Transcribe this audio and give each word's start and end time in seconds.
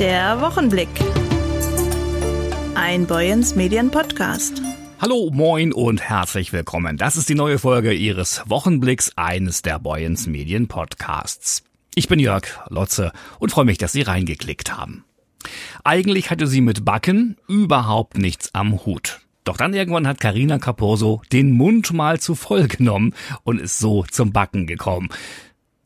Der 0.00 0.40
Wochenblick. 0.40 0.88
Ein 2.74 3.06
Boyens 3.06 3.54
Medien 3.54 3.92
Podcast. 3.92 4.60
Hallo, 5.00 5.30
moin 5.32 5.72
und 5.72 6.02
herzlich 6.02 6.52
willkommen. 6.52 6.96
Das 6.96 7.16
ist 7.16 7.28
die 7.28 7.36
neue 7.36 7.60
Folge 7.60 7.92
Ihres 7.92 8.42
Wochenblicks 8.46 9.12
eines 9.14 9.62
der 9.62 9.78
Boyens 9.78 10.26
Medien 10.26 10.66
Podcasts. 10.66 11.62
Ich 11.94 12.08
bin 12.08 12.18
Jörg 12.18 12.44
Lotze 12.70 13.12
und 13.38 13.52
freue 13.52 13.66
mich, 13.66 13.78
dass 13.78 13.92
Sie 13.92 14.02
reingeklickt 14.02 14.76
haben. 14.76 15.04
Eigentlich 15.84 16.28
hatte 16.28 16.48
sie 16.48 16.60
mit 16.60 16.84
Backen 16.84 17.36
überhaupt 17.46 18.18
nichts 18.18 18.52
am 18.52 18.84
Hut. 18.84 19.20
Doch 19.44 19.56
dann 19.56 19.74
irgendwann 19.74 20.08
hat 20.08 20.18
Karina 20.18 20.58
Caposo 20.58 21.22
den 21.30 21.52
Mund 21.52 21.92
mal 21.92 22.18
zu 22.18 22.34
voll 22.34 22.66
genommen 22.66 23.14
und 23.44 23.60
ist 23.60 23.78
so 23.78 24.02
zum 24.10 24.32
Backen 24.32 24.66
gekommen 24.66 25.10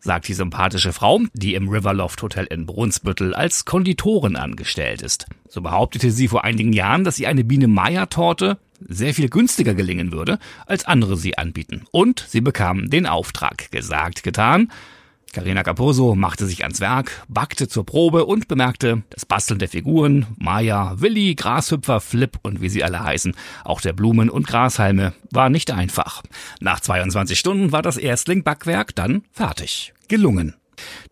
sagt 0.08 0.26
die 0.26 0.34
sympathische 0.34 0.94
Frau, 0.94 1.20
die 1.34 1.54
im 1.54 1.68
Riverloft 1.68 2.22
Hotel 2.22 2.46
in 2.46 2.64
Brunsbüttel 2.64 3.34
als 3.34 3.66
Konditorin 3.66 4.36
angestellt 4.36 5.02
ist. 5.02 5.26
So 5.50 5.60
behauptete 5.60 6.10
sie 6.10 6.28
vor 6.28 6.44
einigen 6.44 6.72
Jahren, 6.72 7.04
dass 7.04 7.16
sie 7.16 7.26
eine 7.26 7.44
Biene 7.44 7.68
Meier 7.68 8.08
Torte 8.08 8.56
sehr 8.80 9.12
viel 9.12 9.28
günstiger 9.28 9.74
gelingen 9.74 10.10
würde, 10.10 10.38
als 10.64 10.86
andere 10.86 11.18
sie 11.18 11.36
anbieten. 11.36 11.84
Und 11.90 12.24
sie 12.26 12.40
bekam 12.40 12.88
den 12.88 13.04
Auftrag. 13.04 13.70
Gesagt, 13.70 14.22
getan. 14.22 14.72
Carina 15.34 15.62
Caposo 15.62 16.14
machte 16.14 16.46
sich 16.46 16.62
ans 16.62 16.80
Werk, 16.80 17.26
backte 17.28 17.68
zur 17.68 17.84
Probe 17.84 18.24
und 18.24 18.48
bemerkte, 18.48 19.02
das 19.10 19.26
Basteln 19.26 19.58
der 19.58 19.68
Figuren, 19.68 20.26
Maya, 20.38 20.94
Willi, 21.00 21.34
Grashüpfer, 21.34 22.00
Flip 22.00 22.38
und 22.42 22.62
wie 22.62 22.70
sie 22.70 22.82
alle 22.82 23.04
heißen, 23.04 23.34
auch 23.62 23.82
der 23.82 23.92
Blumen 23.92 24.30
und 24.30 24.46
Grashalme, 24.46 25.12
war 25.30 25.50
nicht 25.50 25.70
einfach. 25.70 26.22
Nach 26.60 26.80
22 26.80 27.38
Stunden 27.38 27.72
war 27.72 27.82
das 27.82 27.98
Erstling-Backwerk 27.98 28.94
dann 28.94 29.22
fertig. 29.30 29.92
Gelungen. 30.08 30.54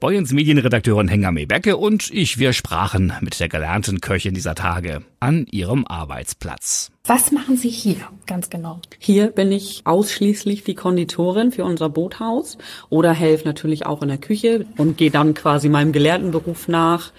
Boyens 0.01 0.33
Medienredakteurin 0.33 1.09
Hengame 1.09 1.47
Becke 1.47 1.77
und 1.77 2.11
ich, 2.11 2.39
wir 2.39 2.53
sprachen 2.53 3.13
mit 3.21 3.41
der 3.41 3.49
gelernten 3.49 4.01
Köchin 4.01 4.35
dieser 4.35 4.55
Tage 4.55 5.03
an 5.21 5.47
ihrem 5.51 5.87
Arbeitsplatz. 5.87 6.91
Was 7.05 7.33
machen 7.33 7.57
Sie 7.57 7.69
hier 7.69 7.97
ganz 8.27 8.51
genau? 8.51 8.81
Hier 8.99 9.29
bin 9.29 9.53
ich 9.53 9.83
ausschließlich 9.85 10.65
die 10.65 10.75
Konditorin 10.75 11.53
für 11.53 11.65
unser 11.65 11.89
Boothaus 11.89 12.59
oder 12.89 13.13
helfe 13.13 13.47
natürlich 13.47 13.87
auch 13.87 14.03
in 14.03 14.09
der 14.09 14.19
Küche 14.19 14.67
und 14.77 14.97
gehe 14.97 15.11
dann 15.11 15.35
quasi 15.35 15.69
meinem 15.69 15.93
gelernten 15.93 16.31
Beruf 16.31 16.69
nach 16.69 17.13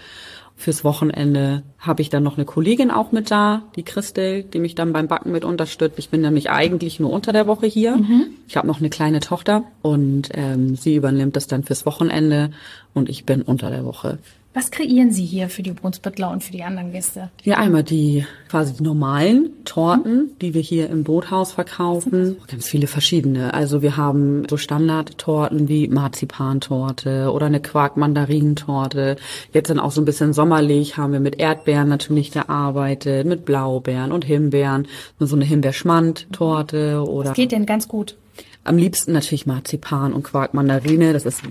Fürs 0.60 0.82
Wochenende 0.82 1.62
habe 1.78 2.02
ich 2.02 2.10
dann 2.10 2.24
noch 2.24 2.36
eine 2.36 2.44
Kollegin 2.44 2.90
auch 2.90 3.12
mit 3.12 3.30
da, 3.30 3.62
die 3.76 3.84
Christel, 3.84 4.42
die 4.42 4.58
mich 4.58 4.74
dann 4.74 4.92
beim 4.92 5.06
Backen 5.06 5.30
mit 5.30 5.44
unterstützt. 5.44 6.00
Ich 6.00 6.10
bin 6.10 6.20
nämlich 6.20 6.50
eigentlich 6.50 6.98
nur 6.98 7.12
unter 7.12 7.32
der 7.32 7.46
Woche 7.46 7.66
hier. 7.66 7.96
Mhm. 7.96 8.26
Ich 8.48 8.56
habe 8.56 8.66
noch 8.66 8.80
eine 8.80 8.90
kleine 8.90 9.20
Tochter 9.20 9.62
und 9.82 10.30
ähm, 10.34 10.74
sie 10.74 10.96
übernimmt 10.96 11.36
das 11.36 11.46
dann 11.46 11.62
fürs 11.62 11.86
Wochenende 11.86 12.50
und 12.92 13.08
ich 13.08 13.24
bin 13.24 13.42
unter 13.42 13.70
der 13.70 13.84
Woche. 13.84 14.18
Was 14.54 14.70
kreieren 14.70 15.12
Sie 15.12 15.24
hier 15.24 15.50
für 15.50 15.62
die 15.62 15.72
Brunsbüttler 15.72 16.30
und 16.30 16.42
für 16.42 16.52
die 16.52 16.62
anderen 16.62 16.90
Gäste? 16.90 17.30
Ja, 17.44 17.58
einmal 17.58 17.82
die 17.82 18.26
quasi 18.48 18.72
die 18.72 18.82
normalen 18.82 19.50
Torten, 19.64 20.16
mhm. 20.16 20.30
die 20.40 20.54
wir 20.54 20.62
hier 20.62 20.88
im 20.88 21.04
Boothaus 21.04 21.52
verkaufen. 21.52 22.38
Ganz 22.48 22.66
viele 22.66 22.86
verschiedene. 22.86 23.52
Also 23.52 23.82
wir 23.82 23.96
haben 23.96 24.46
so 24.48 24.56
Standardtorten 24.56 25.68
wie 25.68 25.86
Marzipantorte 25.88 27.30
oder 27.30 27.46
eine 27.46 27.60
Quark-Mandarinentorte. 27.60 29.16
Jetzt 29.52 29.68
dann 29.68 29.78
auch 29.78 29.92
so 29.92 30.00
ein 30.00 30.06
bisschen 30.06 30.32
sommerlich 30.32 30.96
haben 30.96 31.12
wir 31.12 31.20
mit 31.20 31.38
Erdbeeren 31.38 31.88
natürlich 31.88 32.30
gearbeitet, 32.30 33.26
mit 33.26 33.44
Blaubeeren 33.44 34.12
und 34.12 34.24
Himbeeren. 34.24 34.88
So 35.18 35.36
eine 35.36 35.44
Himbeerschmand-Torte 35.44 37.04
oder. 37.06 37.30
Was 37.30 37.36
geht 37.36 37.52
denn 37.52 37.66
ganz 37.66 37.86
gut? 37.86 38.16
Am 38.64 38.76
liebsten 38.76 39.12
natürlich 39.12 39.46
Marzipan 39.46 40.12
und 40.12 40.24
Quark-Mandarine. 40.24 41.12
Das 41.12 41.26
ist 41.26 41.42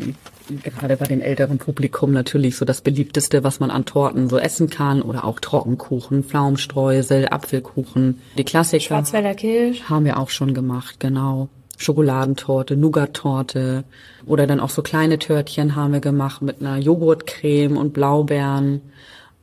gerade 0.64 0.98
bei 0.98 1.06
dem 1.06 1.22
älteren 1.22 1.58
Publikum 1.58 2.12
natürlich 2.12 2.58
so 2.58 2.66
das 2.66 2.82
beliebteste, 2.82 3.44
was 3.44 3.60
man 3.60 3.72
an 3.72 3.86
Torten 3.86 4.30
so 4.30 4.38
essen 4.38 4.70
kann 4.70 5.02
oder 5.02 5.26
auch 5.26 5.40
Trockenkuchen, 5.40 6.24
Pflaumenstreusel, 6.24 7.28
Apfelkuchen. 7.30 8.22
Die 8.38 8.44
Klassiker. 8.44 8.84
Schwarzwälder 8.84 9.36
Kirsch. 9.36 9.84
Haben 9.84 10.06
wir 10.06 10.20
auch 10.20 10.30
schon 10.30 10.54
gemacht, 10.54 11.00
genau. 11.00 11.50
Schokoladentorte, 11.78 12.76
Nougat-Torte 12.76 13.84
oder 14.26 14.48
dann 14.48 14.60
auch 14.60 14.72
so 14.72 14.82
kleine 14.82 15.20
Törtchen 15.20 15.76
haben 15.76 15.94
wir 15.94 16.00
gemacht 16.00 16.42
mit 16.42 16.60
einer 16.60 16.78
Joghurtcreme 16.78 17.78
und 17.78 17.94
Blaubeeren. 17.94 18.82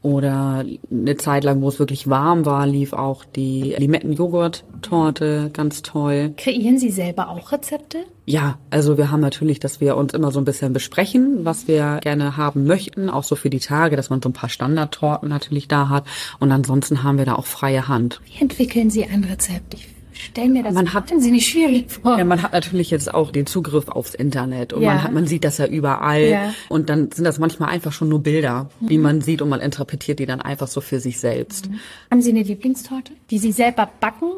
Oder 0.04 0.66
eine 0.90 1.16
Zeit 1.16 1.44
lang, 1.44 1.62
wo 1.62 1.68
es 1.68 1.78
wirklich 1.78 2.10
warm 2.10 2.44
war, 2.44 2.66
lief 2.66 2.92
auch 2.92 3.24
die 3.24 3.74
Limetten-Joghurt-Torte 3.78 5.48
ganz 5.50 5.80
toll. 5.80 6.34
Kreieren 6.36 6.78
Sie 6.78 6.90
selber 6.90 7.30
auch 7.30 7.52
Rezepte? 7.52 8.04
Ja, 8.26 8.58
also 8.68 8.98
wir 8.98 9.10
haben 9.10 9.20
natürlich, 9.20 9.60
dass 9.60 9.80
wir 9.80 9.96
uns 9.96 10.12
immer 10.12 10.30
so 10.30 10.40
ein 10.40 10.44
bisschen 10.44 10.74
besprechen, 10.74 11.46
was 11.46 11.68
wir 11.68 12.00
gerne 12.02 12.36
haben 12.36 12.66
möchten, 12.66 13.08
auch 13.08 13.24
so 13.24 13.34
für 13.34 13.48
die 13.48 13.60
Tage, 13.60 13.96
dass 13.96 14.10
man 14.10 14.20
so 14.20 14.28
ein 14.28 14.34
paar 14.34 14.50
Standardtorten 14.50 15.30
natürlich 15.30 15.68
da 15.68 15.88
hat. 15.88 16.04
Und 16.38 16.52
ansonsten 16.52 17.02
haben 17.02 17.16
wir 17.16 17.24
da 17.24 17.36
auch 17.36 17.46
freie 17.46 17.88
Hand. 17.88 18.20
Wie 18.26 18.42
entwickeln 18.42 18.90
Sie 18.90 19.04
ein 19.04 19.24
Rezept? 19.24 19.72
Ich 19.72 19.93
stell 20.24 20.48
mir 20.48 20.62
das 20.62 20.74
man 20.74 20.92
hat, 20.92 21.12
sie 21.16 21.30
nicht 21.30 21.48
schwierig 21.48 21.90
vor. 21.90 22.18
Ja, 22.18 22.24
man 22.24 22.42
hat 22.42 22.52
natürlich 22.52 22.90
jetzt 22.90 23.12
auch 23.12 23.30
den 23.30 23.46
Zugriff 23.46 23.88
aufs 23.88 24.14
Internet 24.14 24.72
und 24.72 24.82
ja. 24.82 24.90
man 24.94 25.02
hat, 25.02 25.12
man 25.12 25.26
sieht 25.26 25.44
das 25.44 25.58
ja 25.58 25.66
überall 25.66 26.22
ja. 26.22 26.54
und 26.68 26.88
dann 26.88 27.10
sind 27.12 27.24
das 27.24 27.38
manchmal 27.38 27.70
einfach 27.70 27.92
schon 27.92 28.08
nur 28.08 28.22
Bilder, 28.22 28.68
mhm. 28.80 28.86
die 28.88 28.98
man 28.98 29.20
sieht 29.20 29.42
und 29.42 29.48
man 29.48 29.60
interpretiert 29.60 30.18
die 30.18 30.26
dann 30.26 30.40
einfach 30.40 30.68
so 30.68 30.80
für 30.80 31.00
sich 31.00 31.20
selbst. 31.20 31.70
Mhm. 31.70 31.80
Haben 32.10 32.22
Sie 32.22 32.30
eine 32.30 32.42
Lieblingstorte, 32.42 33.12
die 33.30 33.38
Sie 33.38 33.52
selber 33.52 33.88
backen 34.00 34.28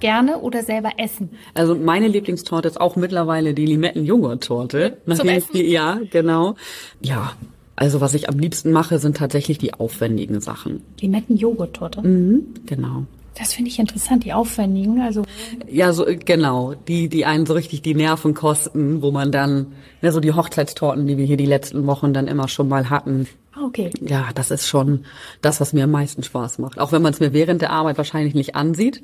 gerne 0.00 0.38
oder 0.38 0.62
selber 0.62 0.92
essen? 0.98 1.30
Also 1.54 1.74
meine 1.74 2.08
Lieblingstorte 2.08 2.68
ist 2.68 2.80
auch 2.80 2.96
mittlerweile 2.96 3.54
die 3.54 3.66
Limetten-Joghurt-Torte. 3.66 4.98
Zum 5.06 5.28
Essen? 5.28 5.56
Ja, 5.56 6.00
genau. 6.10 6.54
Ja, 7.00 7.32
also 7.76 8.00
was 8.00 8.14
ich 8.14 8.28
am 8.28 8.38
liebsten 8.38 8.70
mache, 8.72 8.98
sind 8.98 9.16
tatsächlich 9.16 9.58
die 9.58 9.74
aufwendigen 9.74 10.40
Sachen. 10.40 10.82
Limetten-Joghurt-Torte? 11.00 12.02
Mhm, 12.02 12.46
genau. 12.66 13.06
Das 13.38 13.54
finde 13.54 13.70
ich 13.70 13.78
interessant, 13.78 14.24
die 14.24 14.32
aufwendigen, 14.32 15.00
also. 15.00 15.22
Ja, 15.66 15.92
so, 15.92 16.06
genau. 16.06 16.74
Die, 16.74 17.08
die 17.08 17.24
einen 17.24 17.46
so 17.46 17.54
richtig 17.54 17.82
die 17.82 17.94
Nerven 17.94 18.34
kosten, 18.34 19.00
wo 19.00 19.10
man 19.10 19.32
dann, 19.32 19.72
ne, 20.02 20.12
so 20.12 20.20
die 20.20 20.32
Hochzeitstorten, 20.32 21.06
die 21.06 21.16
wir 21.16 21.24
hier 21.24 21.38
die 21.38 21.46
letzten 21.46 21.86
Wochen 21.86 22.12
dann 22.12 22.28
immer 22.28 22.48
schon 22.48 22.68
mal 22.68 22.90
hatten, 22.90 23.26
okay. 23.60 23.90
Ja, 24.00 24.28
das 24.34 24.50
ist 24.50 24.66
schon 24.66 25.04
das, 25.40 25.60
was 25.60 25.72
mir 25.72 25.84
am 25.84 25.90
meisten 25.90 26.22
Spaß 26.22 26.58
macht. 26.58 26.78
Auch 26.78 26.92
wenn 26.92 27.02
man 27.02 27.12
es 27.12 27.20
mir 27.20 27.32
während 27.32 27.62
der 27.62 27.70
Arbeit 27.70 27.98
wahrscheinlich 27.98 28.34
nicht 28.34 28.54
ansieht, 28.54 29.02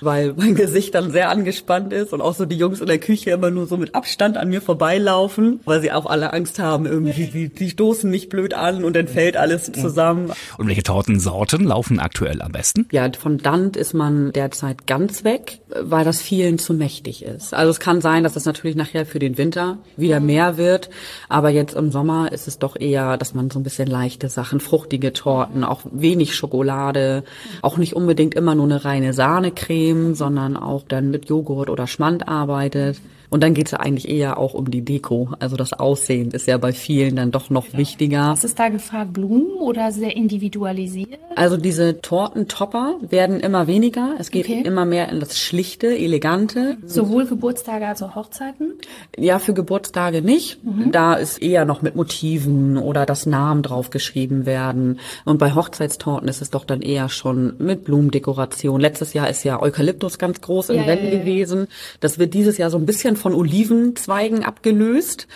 weil 0.00 0.32
mein 0.36 0.54
Gesicht 0.54 0.94
dann 0.94 1.10
sehr 1.10 1.30
angespannt 1.30 1.92
ist 1.92 2.12
und 2.12 2.20
auch 2.20 2.34
so 2.34 2.46
die 2.46 2.56
Jungs 2.56 2.80
in 2.80 2.86
der 2.86 2.98
Küche 2.98 3.30
immer 3.30 3.50
nur 3.50 3.66
so 3.66 3.76
mit 3.76 3.94
Abstand 3.94 4.36
an 4.36 4.48
mir 4.48 4.62
vorbeilaufen, 4.62 5.60
weil 5.64 5.80
sie 5.80 5.92
auch 5.92 6.06
alle 6.06 6.32
Angst 6.32 6.58
haben, 6.58 6.86
irgendwie, 6.86 7.24
sie, 7.24 7.50
sie 7.54 7.70
stoßen 7.70 8.10
nicht 8.10 8.28
blöd 8.28 8.54
an 8.54 8.84
und 8.84 8.96
dann 8.96 9.08
fällt 9.08 9.36
alles 9.36 9.70
zusammen. 9.72 10.32
Und 10.58 10.68
welche 10.68 10.82
Tortensorten 10.82 11.64
laufen 11.64 12.00
aktuell 12.00 12.42
am 12.42 12.52
besten? 12.52 12.86
Ja, 12.92 13.10
von 13.12 13.38
Dant 13.38 13.76
ist 13.76 13.94
man 13.94 14.32
derzeit 14.32 14.86
ganz 14.86 15.24
weg, 15.24 15.60
weil 15.68 16.04
das 16.04 16.22
vielen 16.22 16.58
zu 16.58 16.74
mächtig 16.74 17.24
ist. 17.24 17.54
Also 17.54 17.70
es 17.70 17.80
kann 17.80 18.00
sein, 18.00 18.24
dass 18.24 18.36
es 18.36 18.44
natürlich 18.44 18.76
nachher 18.76 19.06
für 19.06 19.18
den 19.18 19.36
Winter 19.38 19.78
wieder 19.96 20.20
mehr 20.20 20.56
wird, 20.56 20.90
aber 21.28 21.50
jetzt 21.50 21.74
im 21.74 21.90
Sommer 21.90 22.32
ist 22.32 22.48
es 22.48 22.58
doch 22.58 22.76
eher, 22.78 23.16
dass 23.16 23.34
man 23.34 23.50
so 23.50 23.58
ein 23.58 23.62
bisschen 23.62 23.89
leichte 23.90 24.28
Sachen, 24.28 24.60
fruchtige 24.60 25.12
Torten, 25.12 25.64
auch 25.64 25.80
wenig 25.90 26.34
Schokolade, 26.34 27.24
auch 27.62 27.76
nicht 27.76 27.94
unbedingt 27.94 28.34
immer 28.34 28.54
nur 28.54 28.66
eine 28.66 28.84
reine 28.84 29.12
Sahnecreme, 29.12 30.14
sondern 30.14 30.56
auch 30.56 30.84
dann 30.86 31.10
mit 31.10 31.28
Joghurt 31.28 31.68
oder 31.68 31.86
Schmand 31.86 32.28
arbeitet. 32.28 33.00
Und 33.30 33.42
dann 33.44 33.54
geht 33.54 33.66
es 33.66 33.72
ja 33.72 33.80
eigentlich 33.80 34.08
eher 34.08 34.38
auch 34.38 34.54
um 34.54 34.70
die 34.70 34.82
Deko. 34.82 35.30
Also 35.38 35.56
das 35.56 35.72
Aussehen 35.72 36.32
ist 36.32 36.46
ja 36.46 36.58
bei 36.58 36.72
vielen 36.72 37.16
dann 37.16 37.30
doch 37.30 37.48
noch 37.48 37.72
wichtiger. 37.72 38.32
Was 38.32 38.44
ist 38.44 38.58
da 38.58 38.68
gefragt? 38.68 39.12
Blumen 39.12 39.52
oder 39.60 39.92
sehr 39.92 40.16
individualisiert? 40.16 41.20
Also 41.36 41.56
diese 41.56 42.00
Tortentopper 42.00 42.96
werden 43.00 43.38
immer 43.38 43.68
weniger. 43.68 44.14
Es 44.18 44.32
geht 44.32 44.46
okay. 44.46 44.62
immer 44.64 44.84
mehr 44.84 45.08
in 45.10 45.20
das 45.20 45.38
Schlichte, 45.38 45.96
Elegante. 45.96 46.76
Sowohl 46.84 47.24
Geburtstage 47.26 47.86
als 47.86 48.02
auch 48.02 48.16
Hochzeiten? 48.16 48.74
Ja, 49.16 49.38
für 49.38 49.54
Geburtstage 49.54 50.22
nicht. 50.22 50.64
Mhm. 50.64 50.90
Da 50.90 51.14
ist 51.14 51.40
eher 51.40 51.64
noch 51.64 51.82
mit 51.82 51.94
Motiven 51.94 52.76
oder 52.78 53.06
das 53.06 53.26
Namen 53.26 53.62
draufgeschrieben 53.62 54.44
werden. 54.44 54.98
Und 55.24 55.38
bei 55.38 55.54
Hochzeitstorten 55.54 56.28
ist 56.28 56.42
es 56.42 56.50
doch 56.50 56.64
dann 56.64 56.82
eher 56.82 57.08
schon 57.08 57.54
mit 57.58 57.84
Blumendekoration. 57.84 58.80
Letztes 58.80 59.12
Jahr 59.12 59.30
ist 59.30 59.44
ja 59.44 59.62
Eukalyptus 59.62 60.18
ganz 60.18 60.40
groß 60.40 60.70
im 60.70 60.76
ja, 60.76 60.82
Rennen 60.82 61.06
ja, 61.06 61.12
ja. 61.12 61.18
gewesen. 61.20 61.68
Das 62.00 62.18
wird 62.18 62.34
dieses 62.34 62.58
Jahr 62.58 62.70
so 62.70 62.78
ein 62.78 62.86
bisschen 62.86 63.16
von 63.20 63.34
Olivenzweigen 63.34 64.44
abgelöst. 64.44 65.28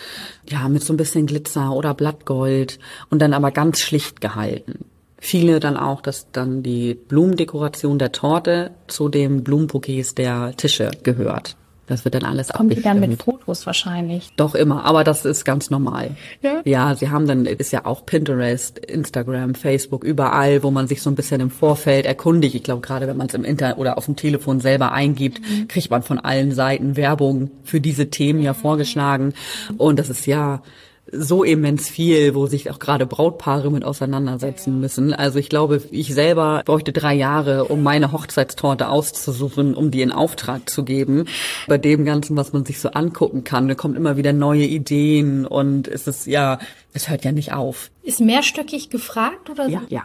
Ja, 0.48 0.68
mit 0.68 0.82
so 0.82 0.92
ein 0.92 0.96
bisschen 0.96 1.26
Glitzer 1.26 1.72
oder 1.72 1.94
Blattgold 1.94 2.78
und 3.10 3.20
dann 3.20 3.34
aber 3.34 3.50
ganz 3.50 3.80
schlicht 3.80 4.20
gehalten. 4.20 4.86
Viele 5.18 5.60
dann 5.60 5.76
auch, 5.76 6.02
dass 6.02 6.30
dann 6.32 6.62
die 6.62 6.94
Blumendekoration 6.94 7.98
der 7.98 8.12
Torte 8.12 8.72
zu 8.88 9.08
den 9.08 9.42
Blumenbouquets 9.42 10.14
der 10.14 10.54
Tische 10.56 10.90
gehört. 11.02 11.56
Das 11.86 12.04
wird 12.04 12.14
dann 12.14 12.24
alles 12.24 12.48
Kommt 12.48 12.72
die 12.72 12.80
dann 12.80 13.00
mit 13.00 13.22
Fotos 13.22 13.66
wahrscheinlich? 13.66 14.30
Doch 14.36 14.54
immer, 14.54 14.84
aber 14.84 15.04
das 15.04 15.24
ist 15.24 15.44
ganz 15.44 15.70
normal. 15.70 16.16
Ja? 16.40 16.62
Ja, 16.64 16.94
sie 16.94 17.10
haben 17.10 17.26
dann, 17.26 17.44
ist 17.46 17.72
ja 17.72 17.84
auch 17.84 18.06
Pinterest, 18.06 18.78
Instagram, 18.78 19.54
Facebook, 19.54 20.02
überall, 20.02 20.62
wo 20.62 20.70
man 20.70 20.88
sich 20.88 21.02
so 21.02 21.10
ein 21.10 21.14
bisschen 21.14 21.40
im 21.40 21.50
Vorfeld 21.50 22.06
erkundigt. 22.06 22.54
Ich 22.54 22.62
glaube, 22.62 22.80
gerade 22.80 23.06
wenn 23.06 23.16
man 23.16 23.26
es 23.26 23.34
im 23.34 23.44
Internet 23.44 23.76
oder 23.76 23.98
auf 23.98 24.06
dem 24.06 24.16
Telefon 24.16 24.60
selber 24.60 24.92
eingibt, 24.92 25.40
mhm. 25.40 25.68
kriegt 25.68 25.90
man 25.90 26.02
von 26.02 26.18
allen 26.18 26.52
Seiten 26.52 26.96
Werbung 26.96 27.50
für 27.64 27.80
diese 27.80 28.08
Themen 28.08 28.42
ja 28.42 28.54
vorgeschlagen. 28.54 29.34
Und 29.76 29.98
das 29.98 30.08
ist 30.08 30.26
ja 30.26 30.62
so 31.10 31.44
immens 31.44 31.88
viel, 31.88 32.34
wo 32.34 32.46
sich 32.46 32.70
auch 32.70 32.78
gerade 32.78 33.06
Brautpaare 33.06 33.70
mit 33.70 33.84
auseinandersetzen 33.84 34.80
müssen. 34.80 35.12
Also 35.12 35.38
ich 35.38 35.48
glaube, 35.48 35.82
ich 35.90 36.14
selber 36.14 36.62
bräuchte 36.64 36.92
drei 36.92 37.14
Jahre, 37.14 37.64
um 37.64 37.82
meine 37.82 38.12
Hochzeitstorte 38.12 38.88
auszusuchen, 38.88 39.74
um 39.74 39.90
die 39.90 40.02
in 40.02 40.12
Auftrag 40.12 40.68
zu 40.68 40.84
geben. 40.84 41.26
Bei 41.68 41.78
dem 41.78 42.04
Ganzen, 42.04 42.36
was 42.36 42.52
man 42.52 42.64
sich 42.64 42.80
so 42.80 42.90
angucken 42.90 43.44
kann, 43.44 43.68
da 43.68 43.74
kommt 43.74 43.96
immer 43.96 44.16
wieder 44.16 44.32
neue 44.32 44.64
Ideen 44.64 45.46
und 45.46 45.88
es 45.88 46.06
ist 46.06 46.26
ja, 46.26 46.58
es 46.96 47.10
hört 47.10 47.24
ja 47.24 47.32
nicht 47.32 47.52
auf. 47.52 47.90
Ist 48.04 48.20
mehrstöckig 48.20 48.88
gefragt 48.88 49.50
oder 49.50 49.64
so? 49.64 49.72
Ja, 49.72 49.82
ja. 49.88 50.04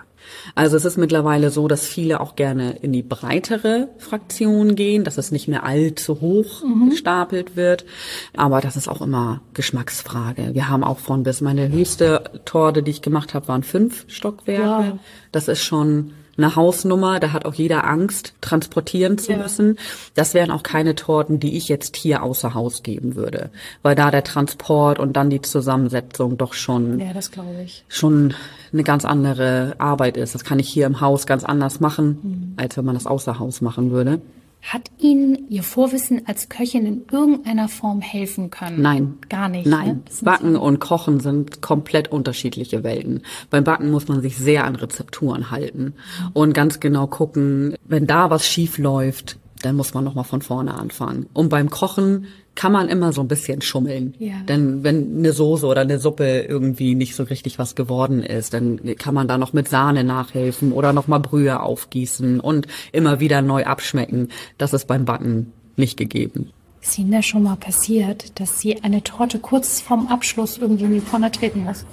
Also 0.55 0.75
es 0.75 0.85
ist 0.85 0.97
mittlerweile 0.97 1.51
so, 1.51 1.67
dass 1.67 1.85
viele 1.85 2.19
auch 2.19 2.35
gerne 2.35 2.77
in 2.81 2.91
die 2.91 3.03
breitere 3.03 3.89
Fraktion 3.99 4.75
gehen, 4.75 5.03
dass 5.03 5.19
es 5.19 5.31
nicht 5.31 5.47
mehr 5.47 5.63
allzu 5.63 6.19
hoch 6.19 6.63
mhm. 6.63 6.89
gestapelt 6.89 7.55
wird. 7.55 7.85
Aber 8.35 8.59
das 8.59 8.75
ist 8.75 8.87
auch 8.87 9.03
immer 9.03 9.41
Geschmacksfrage. 9.53 10.55
Wir 10.55 10.67
haben 10.67 10.83
auch 10.83 10.97
von 10.97 11.21
bis 11.21 11.41
meine 11.41 11.69
höchste 11.69 12.23
Torte, 12.45 12.81
die 12.81 12.91
ich 12.91 13.03
gemacht 13.03 13.35
habe, 13.35 13.47
waren 13.47 13.63
fünf 13.63 14.05
Stockwerke. 14.07 14.93
Wow. 14.93 14.99
Das 15.31 15.47
ist 15.47 15.61
schon 15.61 16.13
eine 16.39 16.55
Hausnummer, 16.55 17.19
da 17.19 17.33
hat 17.33 17.45
auch 17.45 17.53
jeder 17.53 17.85
Angst, 17.85 18.33
transportieren 18.41 19.17
zu 19.17 19.33
ja. 19.33 19.37
müssen. 19.37 19.77
Das 20.15 20.33
wären 20.33 20.51
auch 20.51 20.63
keine 20.63 20.95
Torten, 20.95 21.39
die 21.39 21.57
ich 21.57 21.67
jetzt 21.67 21.95
hier 21.95 22.23
außer 22.23 22.53
Haus 22.53 22.83
geben 22.83 23.15
würde, 23.15 23.49
weil 23.81 23.95
da 23.95 24.11
der 24.11 24.23
Transport 24.23 24.99
und 24.99 25.13
dann 25.13 25.29
die 25.29 25.41
Zusammensetzung 25.41 26.37
doch 26.37 26.53
schon, 26.53 26.99
ja, 26.99 27.13
das 27.13 27.31
glaube 27.31 27.61
ich, 27.63 27.83
schon 27.87 28.33
eine 28.71 28.83
ganz 28.83 29.05
andere 29.05 29.75
Arbeit 29.77 30.17
ist. 30.17 30.35
Das 30.35 30.43
kann 30.43 30.59
ich 30.59 30.69
hier 30.69 30.85
im 30.85 31.01
Haus 31.01 31.25
ganz 31.25 31.43
anders 31.43 31.79
machen, 31.79 32.19
mhm. 32.21 32.53
als 32.57 32.77
wenn 32.77 32.85
man 32.85 32.95
das 32.95 33.07
außer 33.07 33.39
Haus 33.39 33.61
machen 33.61 33.91
würde. 33.91 34.21
Hat 34.61 34.91
Ihnen 34.99 35.49
Ihr 35.49 35.63
Vorwissen 35.63 36.27
als 36.27 36.49
Köchin 36.49 36.85
in 36.85 37.03
irgendeiner 37.11 37.69
Form 37.69 38.01
helfen 38.01 38.49
können? 38.49 38.81
Nein. 38.81 39.17
Gar 39.29 39.49
nicht. 39.49 39.65
Nein. 39.65 39.87
Ne? 39.87 40.03
Backen 40.21 40.55
und 40.55 40.79
Kochen 40.79 41.19
sind 41.19 41.61
komplett 41.61 42.11
unterschiedliche 42.11 42.83
Welten. 42.83 43.23
Beim 43.49 43.63
Backen 43.63 43.89
muss 43.89 44.07
man 44.07 44.21
sich 44.21 44.37
sehr 44.37 44.65
an 44.65 44.75
Rezepturen 44.75 45.49
halten 45.49 45.93
und 46.33 46.53
ganz 46.53 46.79
genau 46.79 47.07
gucken, 47.07 47.75
wenn 47.85 48.05
da 48.05 48.29
was 48.29 48.45
schief 48.45 48.77
läuft, 48.77 49.37
dann 49.61 49.75
muss 49.75 49.93
man 49.93 50.03
nochmal 50.03 50.23
von 50.23 50.41
vorne 50.41 50.73
anfangen. 50.73 51.27
Und 51.33 51.49
beim 51.49 51.69
Kochen 51.69 52.27
kann 52.59 52.73
man 52.73 52.89
immer 52.89 53.13
so 53.13 53.21
ein 53.21 53.29
bisschen 53.29 53.61
schummeln. 53.61 54.15
Ja. 54.19 54.33
Denn 54.45 54.83
wenn 54.83 55.19
eine 55.19 55.31
Soße 55.31 55.65
oder 55.65 55.79
eine 55.79 55.97
Suppe 55.97 56.41
irgendwie 56.41 56.93
nicht 56.93 57.15
so 57.15 57.23
richtig 57.23 57.57
was 57.57 57.73
geworden 57.73 58.21
ist, 58.21 58.53
dann 58.53 58.81
kann 58.97 59.13
man 59.13 59.29
da 59.29 59.37
noch 59.37 59.53
mit 59.53 59.69
Sahne 59.69 60.03
nachhelfen 60.03 60.73
oder 60.73 60.91
nochmal 60.91 61.21
Brühe 61.21 61.61
aufgießen 61.61 62.41
und 62.41 62.67
immer 62.91 63.21
wieder 63.21 63.41
neu 63.41 63.63
abschmecken. 63.63 64.27
Das 64.57 64.73
ist 64.73 64.87
beim 64.87 65.05
Backen 65.05 65.53
nicht 65.77 65.95
gegeben. 65.95 66.49
Ist 66.81 66.99
Ihnen 66.99 67.13
das 67.13 67.25
schon 67.25 67.43
mal 67.43 67.55
passiert, 67.55 68.37
dass 68.41 68.59
Sie 68.59 68.83
eine 68.83 69.03
Torte 69.03 69.39
kurz 69.39 69.79
vorm 69.79 70.07
Abschluss 70.07 70.57
irgendwie 70.57 70.83
in 70.83 70.93
die 70.95 70.99
Pfanne 70.99 71.31
treten 71.31 71.63
lassen? 71.63 71.85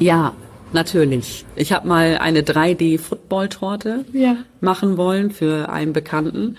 Ja, 0.00 0.34
Natürlich. 0.72 1.46
Ich 1.56 1.72
habe 1.72 1.88
mal 1.88 2.18
eine 2.18 2.42
3D-Football-Torte 2.42 4.04
ja. 4.12 4.36
machen 4.60 4.98
wollen 4.98 5.30
für 5.30 5.70
einen 5.70 5.94
Bekannten 5.94 6.58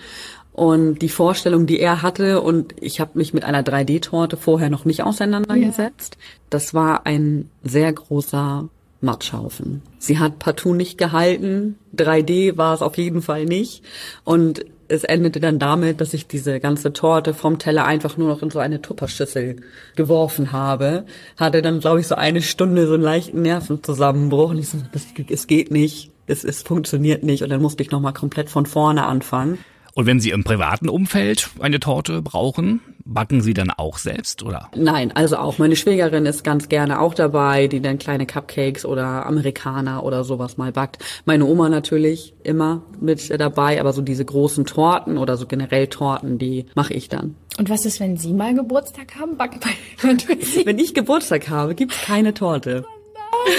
und 0.52 0.98
die 0.98 1.08
Vorstellung, 1.08 1.66
die 1.66 1.80
er 1.80 2.02
hatte, 2.02 2.40
und 2.40 2.74
ich 2.80 3.00
habe 3.00 3.12
mich 3.14 3.32
mit 3.32 3.44
einer 3.44 3.62
3D-Torte 3.62 4.36
vorher 4.36 4.70
noch 4.70 4.84
nicht 4.84 5.02
auseinandergesetzt, 5.02 6.16
ja. 6.18 6.26
das 6.50 6.74
war 6.74 7.06
ein 7.06 7.50
sehr 7.62 7.92
großer 7.92 8.68
Matschhaufen. 9.00 9.82
Sie 9.98 10.18
hat 10.18 10.38
partout 10.38 10.74
nicht 10.74 10.98
gehalten. 10.98 11.78
3D 11.96 12.56
war 12.56 12.74
es 12.74 12.82
auf 12.82 12.98
jeden 12.98 13.22
Fall 13.22 13.46
nicht. 13.46 13.82
Und 14.24 14.64
es 14.88 15.04
endete 15.04 15.40
dann 15.40 15.58
damit, 15.58 16.00
dass 16.00 16.12
ich 16.12 16.26
diese 16.26 16.58
ganze 16.58 16.92
Torte 16.92 17.32
vom 17.32 17.58
Teller 17.58 17.84
einfach 17.84 18.16
nur 18.16 18.28
noch 18.28 18.42
in 18.42 18.50
so 18.50 18.58
eine 18.58 18.82
Tupperschüssel 18.82 19.56
geworfen 19.94 20.52
habe. 20.52 21.04
Hatte 21.36 21.62
dann, 21.62 21.80
glaube 21.80 22.00
ich, 22.00 22.08
so 22.08 22.16
eine 22.16 22.42
Stunde 22.42 22.86
so 22.86 22.94
einen 22.94 23.02
leichten 23.02 23.42
Nervenzusammenbruch. 23.42 24.50
Und 24.50 24.58
ich 24.58 24.68
so, 24.68 24.78
das, 24.92 25.06
es 25.28 25.46
geht 25.46 25.70
nicht. 25.70 26.10
Es, 26.26 26.44
es 26.44 26.62
funktioniert 26.62 27.22
nicht. 27.22 27.42
Und 27.42 27.50
dann 27.50 27.62
musste 27.62 27.82
ich 27.82 27.90
nochmal 27.90 28.12
komplett 28.12 28.50
von 28.50 28.66
vorne 28.66 29.06
anfangen. 29.06 29.58
Und 29.94 30.06
wenn 30.06 30.20
Sie 30.20 30.30
im 30.30 30.44
privaten 30.44 30.88
Umfeld 30.88 31.50
eine 31.60 31.80
Torte 31.80 32.22
brauchen, 32.22 32.80
backen 33.04 33.40
Sie 33.40 33.54
dann 33.54 33.70
auch 33.70 33.98
selbst, 33.98 34.42
oder? 34.42 34.70
Nein, 34.76 35.12
also 35.12 35.36
auch 35.36 35.58
meine 35.58 35.76
Schwägerin 35.76 36.26
ist 36.26 36.44
ganz 36.44 36.68
gerne 36.68 37.00
auch 37.00 37.14
dabei, 37.14 37.66
die 37.66 37.80
dann 37.80 37.98
kleine 37.98 38.26
Cupcakes 38.26 38.84
oder 38.84 39.26
Amerikaner 39.26 40.04
oder 40.04 40.24
sowas 40.24 40.56
mal 40.56 40.72
backt. 40.72 40.98
Meine 41.24 41.44
Oma 41.44 41.68
natürlich 41.68 42.34
immer 42.42 42.82
mit 43.00 43.38
dabei, 43.40 43.80
aber 43.80 43.92
so 43.92 44.02
diese 44.02 44.24
großen 44.24 44.64
Torten 44.64 45.18
oder 45.18 45.36
so 45.36 45.46
generell 45.46 45.88
Torten, 45.88 46.38
die 46.38 46.66
mache 46.74 46.94
ich 46.94 47.08
dann. 47.08 47.34
Und 47.58 47.68
was 47.68 47.84
ist, 47.84 48.00
wenn 48.00 48.16
Sie 48.16 48.32
mal 48.32 48.54
Geburtstag 48.54 49.16
haben? 49.18 49.36
Backen 49.36 49.60
Wenn 50.64 50.78
ich 50.78 50.94
Geburtstag 50.94 51.48
habe, 51.48 51.74
gibt's 51.74 52.00
keine 52.02 52.32
Torte. 52.32 52.84
Oh 53.32 53.50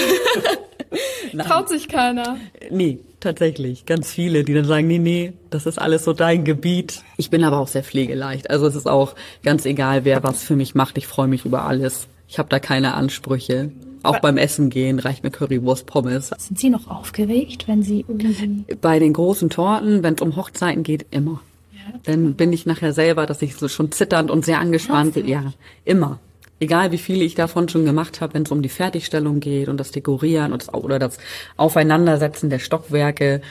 nein. 1.32 1.46
Traut 1.46 1.68
sich 1.68 1.88
keiner. 1.88 2.36
Nee, 2.70 3.00
tatsächlich. 3.22 3.86
Ganz 3.86 4.10
viele, 4.10 4.44
die 4.44 4.54
dann 4.54 4.64
sagen, 4.64 4.86
nee, 4.86 4.98
nee, 4.98 5.32
das 5.50 5.66
ist 5.66 5.78
alles 5.78 6.04
so 6.04 6.12
dein 6.12 6.44
Gebiet. 6.44 7.02
Ich 7.16 7.30
bin 7.30 7.44
aber 7.44 7.58
auch 7.58 7.68
sehr 7.68 7.82
pflegeleicht. 7.82 8.50
Also 8.50 8.66
es 8.66 8.74
ist 8.74 8.88
auch 8.88 9.14
ganz 9.42 9.64
egal, 9.64 10.04
wer 10.04 10.22
was 10.22 10.42
für 10.42 10.56
mich 10.56 10.74
macht. 10.74 10.98
Ich 10.98 11.06
freue 11.06 11.28
mich 11.28 11.44
über 11.44 11.64
alles. 11.64 12.08
Ich 12.28 12.38
habe 12.38 12.48
da 12.48 12.58
keine 12.58 12.94
Ansprüche. 12.94 13.72
Auch 14.02 14.18
beim 14.18 14.36
Essen 14.36 14.68
gehen 14.68 14.98
reicht 14.98 15.22
mir 15.22 15.30
Currywurst, 15.30 15.86
Pommes. 15.86 16.30
Sind 16.36 16.58
Sie 16.58 16.70
noch 16.70 16.88
aufgeregt, 16.88 17.68
wenn 17.68 17.82
Sie 17.82 18.04
irgendwie... 18.08 18.64
Bei 18.80 18.98
den 18.98 19.12
großen 19.12 19.48
Torten, 19.48 20.02
wenn 20.02 20.14
es 20.14 20.20
um 20.20 20.34
Hochzeiten 20.34 20.82
geht, 20.82 21.06
immer. 21.12 21.40
Ja, 21.72 21.98
Dann 22.04 22.34
bin 22.34 22.52
ich 22.52 22.66
nachher 22.66 22.92
selber, 22.92 23.26
dass 23.26 23.42
ich 23.42 23.54
so 23.54 23.68
schon 23.68 23.92
zitternd 23.92 24.30
und 24.30 24.44
sehr 24.44 24.58
angespannt 24.58 25.14
bin. 25.14 25.28
Ja, 25.28 25.52
immer 25.84 26.18
egal 26.62 26.92
wie 26.92 26.98
viele 26.98 27.24
ich 27.24 27.34
davon 27.34 27.68
schon 27.68 27.84
gemacht 27.84 28.20
habe, 28.20 28.34
wenn 28.34 28.44
es 28.44 28.50
um 28.52 28.62
die 28.62 28.68
Fertigstellung 28.68 29.40
geht 29.40 29.68
und 29.68 29.78
das 29.78 29.90
Dekorieren 29.90 30.52
und 30.52 30.62
das, 30.62 30.72
oder 30.72 30.98
das 30.98 31.18
Aufeinandersetzen 31.56 32.50
der 32.50 32.60
Stockwerke, 32.60 33.42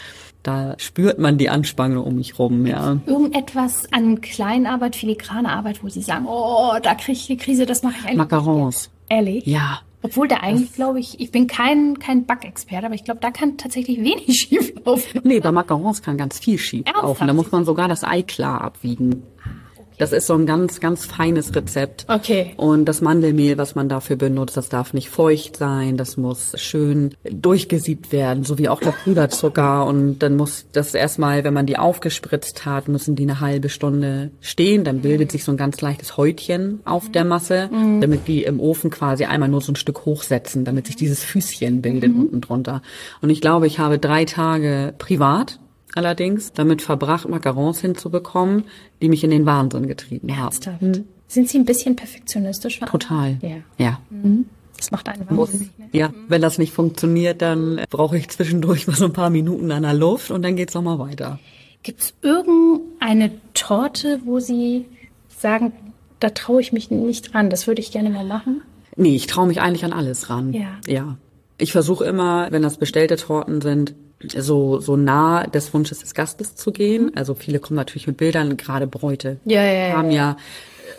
da 0.43 0.75
spürt 0.77 1.19
man 1.19 1.37
die 1.37 1.49
Anspannung 1.49 2.03
um 2.05 2.15
mich 2.15 2.39
rum, 2.39 2.65
ja. 2.65 2.97
Irgendetwas 3.05 3.91
an 3.91 4.21
Kleinarbeit, 4.21 4.95
filigrane 4.95 5.49
Arbeit, 5.49 5.83
wo 5.83 5.89
Sie 5.89 6.01
sagen, 6.01 6.25
oh, 6.27 6.71
da 6.81 6.95
kriege 6.95 7.11
ich 7.11 7.27
die 7.27 7.37
Krise, 7.37 7.65
das 7.65 7.83
mache 7.83 7.95
ich 7.99 8.05
eigentlich. 8.05 8.17
Macarons. 8.17 8.89
Ehrlich? 9.09 9.45
Ja. 9.45 9.81
Obwohl 10.03 10.27
da 10.27 10.37
eigentlich, 10.37 10.73
glaube 10.73 10.99
ich, 10.99 11.19
ich 11.19 11.31
bin 11.31 11.45
kein, 11.45 11.99
kein 11.99 12.25
Backexperte, 12.25 12.87
aber 12.87 12.95
ich 12.95 13.03
glaube, 13.03 13.19
da 13.19 13.29
kann 13.29 13.57
tatsächlich 13.57 13.99
wenig 13.99 14.35
schief 14.49 14.73
laufen. 14.83 15.21
Nee, 15.23 15.41
bei 15.41 15.51
Macarons 15.51 16.01
kann 16.01 16.17
ganz 16.17 16.39
viel 16.39 16.57
schief 16.57 16.85
laufen. 16.91 17.27
Da 17.27 17.33
muss 17.33 17.51
man 17.51 17.65
sogar 17.65 17.87
das 17.87 18.03
Ei 18.03 18.23
klar 18.23 18.61
abwiegen. 18.61 19.23
Das 20.01 20.13
ist 20.13 20.25
so 20.25 20.33
ein 20.33 20.47
ganz, 20.47 20.79
ganz 20.79 21.05
feines 21.05 21.55
Rezept. 21.55 22.05
Okay. 22.07 22.53
Und 22.57 22.85
das 22.85 23.01
Mandelmehl, 23.01 23.59
was 23.59 23.75
man 23.75 23.87
dafür 23.87 24.15
benutzt, 24.15 24.57
das 24.57 24.67
darf 24.67 24.95
nicht 24.95 25.09
feucht 25.09 25.57
sein, 25.57 25.95
das 25.95 26.17
muss 26.17 26.53
schön 26.59 27.13
durchgesiebt 27.23 28.11
werden, 28.11 28.43
so 28.43 28.57
wie 28.57 28.67
auch 28.67 28.79
der 28.79 28.95
Puderzucker. 29.03 29.85
Und 29.85 30.17
dann 30.17 30.37
muss 30.37 30.65
das 30.71 30.95
erstmal, 30.95 31.43
wenn 31.43 31.53
man 31.53 31.67
die 31.67 31.77
aufgespritzt 31.77 32.65
hat, 32.65 32.87
müssen 32.87 33.15
die 33.15 33.21
eine 33.21 33.41
halbe 33.41 33.69
Stunde 33.69 34.31
stehen. 34.39 34.83
Dann 34.85 35.01
bildet 35.01 35.31
sich 35.31 35.43
so 35.43 35.51
ein 35.51 35.57
ganz 35.57 35.79
leichtes 35.81 36.17
Häutchen 36.17 36.79
auf 36.83 37.11
der 37.11 37.23
Masse, 37.23 37.69
mhm. 37.71 38.01
damit 38.01 38.27
die 38.27 38.43
im 38.43 38.59
Ofen 38.59 38.89
quasi 38.89 39.25
einmal 39.25 39.49
nur 39.49 39.61
so 39.61 39.71
ein 39.71 39.75
Stück 39.75 40.05
hochsetzen, 40.05 40.65
damit 40.65 40.87
sich 40.87 40.95
dieses 40.95 41.23
Füßchen 41.23 41.83
bildet 41.83 42.15
mhm. 42.15 42.21
unten 42.21 42.41
drunter. 42.41 42.81
Und 43.21 43.29
ich 43.29 43.39
glaube, 43.39 43.67
ich 43.67 43.77
habe 43.77 43.99
drei 43.99 44.25
Tage 44.25 44.95
privat 44.97 45.59
allerdings 45.95 46.53
damit 46.53 46.81
verbracht, 46.81 47.27
Macarons 47.27 47.81
hinzubekommen, 47.81 48.65
die 49.01 49.09
mich 49.09 49.23
in 49.23 49.29
den 49.29 49.45
Wahnsinn 49.45 49.87
getrieben 49.87 50.29
Ernsthaft? 50.29 50.81
haben. 50.81 50.93
Hm. 50.93 51.05
Sind 51.27 51.49
Sie 51.49 51.57
ein 51.59 51.65
bisschen 51.65 51.95
perfektionistisch? 51.95 52.79
Total. 52.79 53.37
Ja. 53.41 53.57
ja. 53.77 53.99
Mhm. 54.09 54.45
Das 54.75 54.91
macht 54.91 55.07
einen 55.07 55.29
wahnsinnig. 55.29 55.69
Ne? 55.77 55.89
Ja, 55.91 56.11
wenn 56.27 56.41
das 56.41 56.57
nicht 56.57 56.73
funktioniert, 56.73 57.41
dann 57.41 57.81
brauche 57.89 58.17
ich 58.17 58.29
zwischendurch 58.29 58.87
mal 58.87 58.95
so 58.95 59.05
ein 59.05 59.13
paar 59.13 59.29
Minuten 59.29 59.71
an 59.71 59.83
der 59.83 59.93
Luft 59.93 60.31
und 60.31 60.41
dann 60.41 60.55
geht's 60.55 60.73
noch 60.73 60.81
mal 60.81 60.99
weiter. 60.99 61.39
Gibt's 61.83 62.13
irgendeine 62.21 63.31
Torte, 63.53 64.21
wo 64.25 64.39
Sie 64.39 64.85
sagen, 65.29 65.71
da 66.19 66.29
traue 66.31 66.61
ich 66.61 66.73
mich 66.73 66.91
nicht 66.91 67.33
ran, 67.33 67.49
das 67.49 67.67
würde 67.67 67.81
ich 67.81 67.91
gerne 67.91 68.09
mal 68.09 68.25
machen? 68.25 68.61
Nee, 68.95 69.15
ich 69.15 69.27
traue 69.27 69.47
mich 69.47 69.61
eigentlich 69.61 69.85
an 69.85 69.93
alles 69.93 70.29
ran. 70.29 70.53
Ja. 70.53 70.77
Ja. 70.87 71.17
Ich 71.57 71.71
versuche 71.71 72.05
immer, 72.05 72.51
wenn 72.51 72.61
das 72.61 72.77
bestellte 72.77 73.15
Torten 73.15 73.61
sind, 73.61 73.95
so, 74.27 74.79
so 74.79 74.95
nah 74.95 75.47
des 75.47 75.73
Wunsches 75.73 75.99
des 75.99 76.13
Gastes 76.13 76.55
zu 76.55 76.71
gehen. 76.71 77.11
Also 77.15 77.35
viele 77.35 77.59
kommen 77.59 77.75
natürlich 77.75 78.07
mit 78.07 78.17
Bildern, 78.17 78.57
gerade 78.57 78.87
Bräute. 78.87 79.39
Ja, 79.45 79.63
ja, 79.63 79.87
ja. 79.87 79.97
Haben 79.97 80.11
ja 80.11 80.37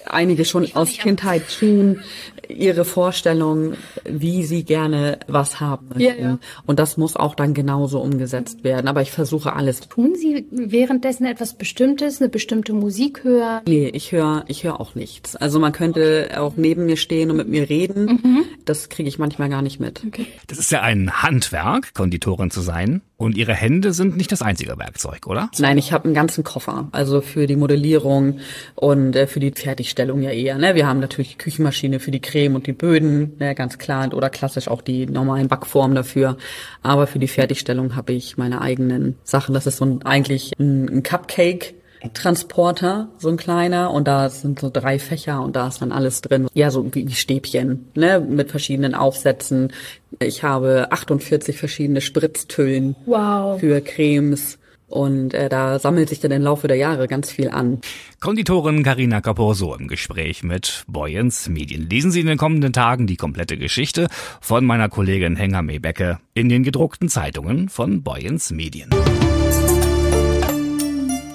einige 0.06 0.44
schon 0.44 0.66
aus 0.74 0.92
Kindheit 0.92 1.50
schon 1.50 2.00
ihre 2.48 2.84
Vorstellung, 2.84 3.74
wie 4.04 4.44
sie 4.44 4.64
gerne 4.64 5.18
was 5.26 5.60
haben 5.60 5.88
möchten. 5.88 6.22
Ja, 6.22 6.30
ja. 6.30 6.38
Und 6.66 6.78
das 6.78 6.96
muss 6.96 7.16
auch 7.16 7.34
dann 7.34 7.54
genauso 7.54 8.00
umgesetzt 8.00 8.64
werden. 8.64 8.88
Aber 8.88 9.02
ich 9.02 9.10
versuche 9.10 9.54
alles. 9.54 9.80
Tun 9.80 10.14
Sie 10.14 10.46
währenddessen 10.50 11.24
etwas 11.24 11.54
Bestimmtes, 11.54 12.20
eine 12.20 12.28
bestimmte 12.28 12.72
Musik 12.72 13.24
hören? 13.24 13.62
Nee, 13.66 13.88
ich 13.88 14.12
höre 14.12 14.44
ich 14.48 14.64
höre 14.64 14.80
auch 14.80 14.94
nichts. 14.94 15.36
Also 15.36 15.58
man 15.58 15.72
könnte 15.72 16.28
okay. 16.30 16.38
auch 16.38 16.54
neben 16.56 16.86
mir 16.86 16.96
stehen 16.96 17.30
und 17.30 17.36
mit 17.36 17.48
mir 17.48 17.68
reden. 17.68 18.20
Mhm. 18.22 18.44
Das 18.64 18.88
kriege 18.88 19.08
ich 19.08 19.18
manchmal 19.18 19.48
gar 19.48 19.62
nicht 19.62 19.80
mit. 19.80 20.02
Okay. 20.06 20.26
Das 20.46 20.58
ist 20.58 20.70
ja 20.70 20.82
ein 20.82 21.22
Handwerk, 21.22 21.94
Konditorin 21.94 22.50
zu 22.50 22.60
sein. 22.60 23.02
Und 23.22 23.36
Ihre 23.36 23.54
Hände 23.54 23.92
sind 23.92 24.16
nicht 24.16 24.32
das 24.32 24.42
einzige 24.42 24.76
Werkzeug, 24.76 25.28
oder? 25.28 25.48
Nein, 25.60 25.78
ich 25.78 25.92
habe 25.92 26.06
einen 26.06 26.14
ganzen 26.14 26.42
Koffer. 26.42 26.88
Also 26.90 27.20
für 27.20 27.46
die 27.46 27.54
Modellierung 27.54 28.40
und 28.74 29.14
äh, 29.14 29.28
für 29.28 29.38
die 29.38 29.52
Fertigstellung 29.52 30.22
ja 30.22 30.30
eher. 30.30 30.58
Ne? 30.58 30.74
Wir 30.74 30.88
haben 30.88 30.98
natürlich 30.98 31.30
die 31.30 31.38
Küchenmaschine 31.38 32.00
für 32.00 32.10
die 32.10 32.18
Creme 32.18 32.56
und 32.56 32.66
die 32.66 32.72
Böden, 32.72 33.36
ne, 33.38 33.54
ganz 33.54 33.78
klar. 33.78 34.12
Oder 34.12 34.28
klassisch 34.28 34.66
auch 34.66 34.82
die 34.82 35.06
normalen 35.06 35.46
Backformen 35.46 35.94
dafür. 35.94 36.36
Aber 36.82 37.06
für 37.06 37.20
die 37.20 37.28
Fertigstellung 37.28 37.94
habe 37.94 38.12
ich 38.12 38.38
meine 38.38 38.60
eigenen 38.60 39.16
Sachen. 39.22 39.54
Das 39.54 39.68
ist 39.68 39.76
so 39.76 39.84
ein, 39.84 40.02
eigentlich 40.02 40.50
ein, 40.58 40.88
ein 40.88 41.02
Cupcake 41.04 41.74
Transporter, 42.14 43.08
so 43.18 43.28
ein 43.28 43.36
kleiner, 43.36 43.92
und 43.92 44.08
da 44.08 44.28
sind 44.28 44.58
so 44.60 44.70
drei 44.72 44.98
Fächer 44.98 45.42
und 45.42 45.56
da 45.56 45.68
ist 45.68 45.82
dann 45.82 45.92
alles 45.92 46.20
drin. 46.20 46.48
Ja, 46.54 46.70
so 46.70 46.86
wie, 46.92 47.10
Stäbchen, 47.10 47.86
ne, 47.94 48.20
mit 48.20 48.50
verschiedenen 48.50 48.94
Aufsätzen. 48.94 49.72
Ich 50.18 50.42
habe 50.42 50.88
48 50.90 51.56
verschiedene 51.56 52.00
Spritztüllen 52.00 52.96
Wow. 53.06 53.60
für 53.60 53.80
Cremes. 53.80 54.58
Und 54.88 55.32
äh, 55.32 55.48
da 55.48 55.78
sammelt 55.78 56.10
sich 56.10 56.20
dann 56.20 56.32
im 56.32 56.42
Laufe 56.42 56.68
der 56.68 56.76
Jahre 56.76 57.08
ganz 57.08 57.32
viel 57.32 57.48
an. 57.48 57.80
Konditorin 58.20 58.82
Carina 58.82 59.22
Caporso 59.22 59.74
im 59.74 59.88
Gespräch 59.88 60.42
mit 60.42 60.84
Boyens 60.86 61.48
Medien. 61.48 61.88
Lesen 61.88 62.10
Sie 62.10 62.20
in 62.20 62.26
den 62.26 62.36
kommenden 62.36 62.74
Tagen 62.74 63.06
die 63.06 63.16
komplette 63.16 63.56
Geschichte 63.56 64.08
von 64.42 64.66
meiner 64.66 64.90
Kollegin 64.90 65.34
Henger 65.36 65.62
Mebecke 65.62 66.18
in 66.34 66.50
den 66.50 66.62
gedruckten 66.62 67.08
Zeitungen 67.08 67.70
von 67.70 68.02
Boyens 68.02 68.50
Medien. 68.50 68.90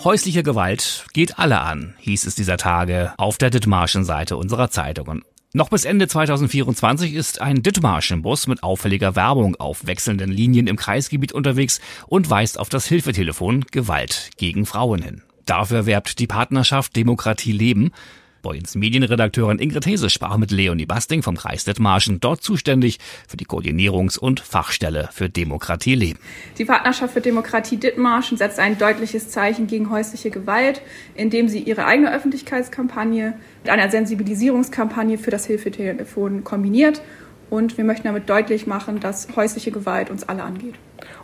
Häusliche 0.03 0.43
Gewalt 0.43 1.05
geht 1.11 1.39
alle 1.39 1.59
an, 1.59 1.95
hieß 1.99 2.27
es 2.27 2.35
dieser 2.35 2.57
Tage 2.57 3.13
auf 3.17 3.37
der 3.37 3.49
Dithmarschen 3.49 4.05
Seite 4.05 4.37
unserer 4.37 4.69
Zeitungen. 4.69 5.23
Noch 5.53 5.69
bis 5.69 5.85
Ende 5.85 6.07
2024 6.07 7.13
ist 7.13 7.41
ein 7.41 7.63
Dithmarschen-Bus 7.63 8.47
mit 8.47 8.61
auffälliger 8.61 9.15
Werbung 9.15 9.55
auf 9.55 9.87
wechselnden 9.87 10.31
Linien 10.31 10.67
im 10.67 10.75
Kreisgebiet 10.75 11.33
unterwegs 11.33 11.81
und 12.05 12.29
weist 12.29 12.59
auf 12.59 12.69
das 12.69 12.85
Hilfetelefon 12.85 13.65
Gewalt 13.71 14.29
gegen 14.37 14.65
Frauen 14.67 15.01
hin. 15.01 15.23
Dafür 15.45 15.85
werbt 15.85 16.19
die 16.19 16.27
Partnerschaft 16.27 16.95
Demokratie 16.95 17.53
Leben. 17.53 17.91
Boyens 18.41 18.75
Medienredakteurin 18.75 19.59
Ingrid 19.59 19.85
Hese 19.85 20.09
sprach 20.09 20.37
mit 20.37 20.51
Leonie 20.51 20.85
Basting 20.85 21.23
vom 21.23 21.35
Kreis 21.35 21.65
Dithmarschen, 21.65 22.19
dort 22.19 22.41
zuständig 22.41 22.99
für 23.27 23.37
die 23.37 23.45
Koordinierungs- 23.45 24.19
und 24.19 24.39
Fachstelle 24.39 25.09
für 25.11 25.29
Demokratie 25.29 25.95
Leben. 25.95 26.19
Die 26.57 26.65
Partnerschaft 26.65 27.13
für 27.13 27.21
Demokratie 27.21 27.77
Dithmarschen 27.77 28.37
setzt 28.37 28.59
ein 28.59 28.77
deutliches 28.77 29.29
Zeichen 29.29 29.67
gegen 29.67 29.89
häusliche 29.89 30.29
Gewalt, 30.29 30.81
indem 31.15 31.49
sie 31.49 31.59
ihre 31.59 31.85
eigene 31.85 32.13
Öffentlichkeitskampagne 32.13 33.33
mit 33.63 33.71
einer 33.71 33.89
Sensibilisierungskampagne 33.89 35.17
für 35.17 35.31
das 35.31 35.45
Hilfetelefon 35.45 36.43
kombiniert. 36.43 37.01
Und 37.49 37.77
wir 37.77 37.83
möchten 37.83 38.07
damit 38.07 38.29
deutlich 38.29 38.67
machen, 38.67 38.99
dass 38.99 39.27
häusliche 39.35 39.71
Gewalt 39.71 40.09
uns 40.09 40.27
alle 40.27 40.43
angeht. 40.43 40.75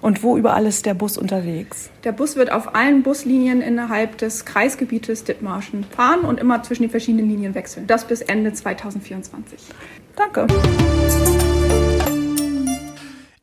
Und 0.01 0.23
wo 0.23 0.37
überall 0.37 0.65
ist 0.65 0.85
der 0.85 0.93
Bus 0.93 1.17
unterwegs? 1.17 1.89
Der 2.03 2.11
Bus 2.11 2.35
wird 2.35 2.51
auf 2.51 2.75
allen 2.75 3.03
Buslinien 3.03 3.61
innerhalb 3.61 4.17
des 4.17 4.45
Kreisgebietes 4.45 5.23
Dithmarschen 5.23 5.83
fahren 5.83 6.21
und 6.21 6.39
immer 6.39 6.63
zwischen 6.63 6.83
den 6.83 6.91
verschiedenen 6.91 7.29
Linien 7.29 7.55
wechseln. 7.55 7.87
Das 7.87 8.05
bis 8.05 8.21
Ende 8.21 8.53
2024. 8.53 9.59
Danke. 10.15 10.47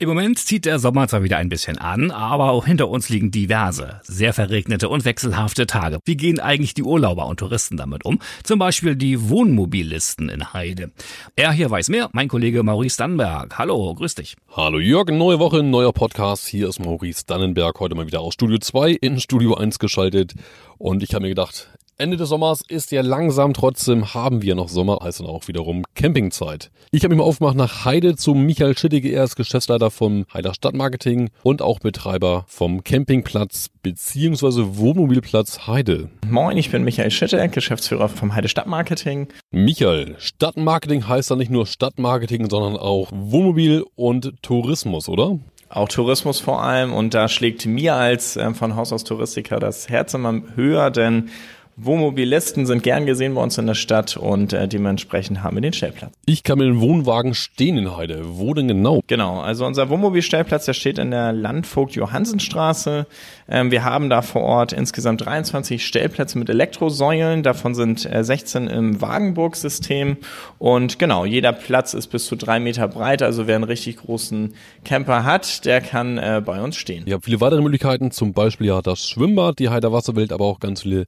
Im 0.03 0.09
Moment 0.09 0.39
zieht 0.39 0.65
der 0.65 0.79
Sommer 0.79 1.09
zwar 1.09 1.25
wieder 1.25 1.37
ein 1.37 1.51
bisschen 1.51 1.77
an, 1.77 2.11
aber 2.11 2.53
auch 2.53 2.65
hinter 2.65 2.89
uns 2.89 3.11
liegen 3.11 3.31
diverse, 3.31 4.01
sehr 4.03 4.33
verregnete 4.33 4.89
und 4.89 5.05
wechselhafte 5.05 5.67
Tage. 5.67 5.99
Wie 6.07 6.17
gehen 6.17 6.41
eigentlich 6.41 6.73
die 6.73 6.85
Urlauber 6.85 7.27
und 7.27 7.39
Touristen 7.39 7.77
damit 7.77 8.07
um? 8.07 8.19
Zum 8.43 8.59
Beispiel 8.59 8.97
die 8.97 9.29
Wohnmobillisten 9.29 10.31
in 10.31 10.55
Heide. 10.55 10.91
Er 11.37 11.53
hier 11.53 11.71
weiß 11.71 11.91
mehr, 11.91 12.09
mein 12.15 12.29
Kollege 12.29 12.63
Maurice 12.63 12.97
Dannenberg. 12.97 13.59
Hallo, 13.59 13.95
grüß 13.95 14.15
dich. 14.15 14.37
Hallo 14.57 14.79
Jürgen, 14.79 15.19
neue 15.19 15.39
Woche, 15.39 15.63
neuer 15.63 15.93
Podcast. 15.93 16.47
Hier 16.47 16.71
ist 16.71 16.79
Maurice 16.79 17.27
Dannenberg, 17.27 17.79
heute 17.79 17.95
mal 17.95 18.07
wieder 18.07 18.23
aus 18.23 18.33
Studio 18.33 18.57
2 18.57 18.93
in 18.93 19.21
Studio 19.21 19.57
1 19.57 19.79
geschaltet. 19.79 20.33
Und 20.79 21.03
ich 21.03 21.13
habe 21.13 21.25
mir 21.25 21.29
gedacht, 21.29 21.69
Ende 22.01 22.17
des 22.17 22.31
Sommers 22.31 22.63
ist 22.67 22.93
ja 22.93 23.03
langsam, 23.03 23.53
trotzdem 23.53 24.15
haben 24.15 24.41
wir 24.41 24.55
noch 24.55 24.71
Sommer, 24.71 25.01
heißt 25.03 25.21
dann 25.21 25.27
auch 25.27 25.49
wiederum 25.49 25.85
Campingzeit. 25.95 26.71
Ich 26.93 27.05
habe 27.05 27.15
mich 27.15 27.19
mal 27.19 27.29
aufgemacht 27.29 27.57
nach 27.57 27.85
Heide 27.85 28.17
zu 28.17 28.33
Michael 28.33 28.79
Schittige, 28.79 29.11
er 29.11 29.25
ist 29.25 29.37
Geschäftsleiter 29.37 29.91
vom 29.91 30.25
Heider 30.33 30.55
Stadtmarketing 30.55 31.29
und 31.43 31.61
auch 31.61 31.79
Betreiber 31.79 32.47
vom 32.49 32.85
Campingplatz 32.85 33.69
bzw. 33.83 34.79
Wohnmobilplatz 34.79 35.67
Heide. 35.67 36.09
Moin, 36.27 36.57
ich 36.57 36.71
bin 36.71 36.85
Michael 36.85 37.11
Schitte, 37.11 37.47
Geschäftsführer 37.51 38.09
vom 38.09 38.35
Heide 38.35 38.49
Stadtmarketing. 38.49 39.29
Michael, 39.51 40.15
Stadtmarketing 40.17 41.07
heißt 41.07 41.31
dann 41.31 41.37
nicht 41.37 41.51
nur 41.51 41.67
Stadtmarketing, 41.67 42.49
sondern 42.49 42.79
auch 42.79 43.11
Wohnmobil 43.13 43.85
und 43.95 44.33
Tourismus, 44.41 45.07
oder? 45.11 45.39
Auch 45.69 45.89
Tourismus 45.89 46.41
vor 46.41 46.63
allem 46.63 46.95
und 46.95 47.13
da 47.13 47.29
schlägt 47.29 47.67
mir 47.67 47.95
als 47.95 48.39
äh, 48.39 48.55
von 48.55 48.75
Haus 48.75 48.91
aus 48.91 49.05
Touristiker 49.05 49.61
das 49.61 49.91
Herz 49.91 50.15
immer 50.15 50.41
höher, 50.57 50.91
denn 50.91 51.29
Wohnmobilisten 51.77 52.67
sind 52.67 52.83
gern 52.83 53.07
gesehen 53.07 53.35
bei 53.35 53.43
uns 53.43 53.57
in 53.57 53.67
der 53.67 53.75
Stadt 53.75 54.17
und 54.17 54.53
äh, 54.53 54.69
dementsprechend 54.69 55.43
haben 55.43 55.57
wir 55.57 55.63
den 55.63 55.73
Stellplatz. 55.73 56.13
Ich 56.27 56.43
kann 56.43 56.59
mit 56.59 56.69
dem 56.69 56.81
Wohnwagen 56.81 57.35
stehen 57.35 57.79
in 57.79 57.97
Heide. 57.97 58.23
Wo 58.25 58.53
denn 58.55 58.69
genau? 58.69 59.01
Genau, 59.07 59.41
also 59.41 59.65
unser 59.67 59.89
Wohnmobilstellplatz, 59.89 60.67
der 60.67 60.75
steht 60.75 60.99
in 60.99 61.11
der 61.11 61.33
Landvogt-Johannsen-Straße. 61.33 63.07
Ähm, 63.49 63.71
wir 63.71 63.85
haben 63.85 64.11
da 64.11 64.23
vor 64.23 64.43
Ort 64.43 64.73
insgesamt 64.73 65.25
23 65.25 65.85
Stellplätze 65.85 66.39
mit 66.39 66.49
Elektrosäulen, 66.49 67.43
davon 67.43 67.75
sind 67.75 68.11
äh, 68.11 68.23
16 68.23 68.69
im 68.69 69.01
Wagenburg-System 69.01 70.19
und 70.59 70.99
genau, 70.99 71.25
jeder 71.25 71.53
Platz 71.53 71.95
ist 71.95 72.09
bis 72.09 72.27
zu 72.27 72.37
drei 72.37 72.61
Meter 72.61 72.89
breit, 72.89 73.23
also 73.23 73.47
wer 73.47 73.57
einen 73.57 73.65
richtig 73.65 73.97
großen 73.97 74.55
Camper 74.85 75.25
hat, 75.25 75.65
der 75.65 75.81
kann 75.81 76.19
äh, 76.19 76.43
bei 76.45 76.63
uns 76.63 76.77
stehen. 76.77 77.05
Ihr 77.07 77.15
habt 77.15 77.25
viele 77.25 77.41
weitere 77.41 77.63
Möglichkeiten, 77.63 78.11
zum 78.11 78.33
Beispiel 78.33 78.69
ja 78.69 78.83
das 78.83 79.09
Schwimmbad, 79.09 79.59
die 79.59 79.69
Heider 79.69 79.93
Wasserwelt, 79.93 80.33
aber 80.33 80.45
auch 80.45 80.61
ganz 80.61 80.83
viele 80.83 81.07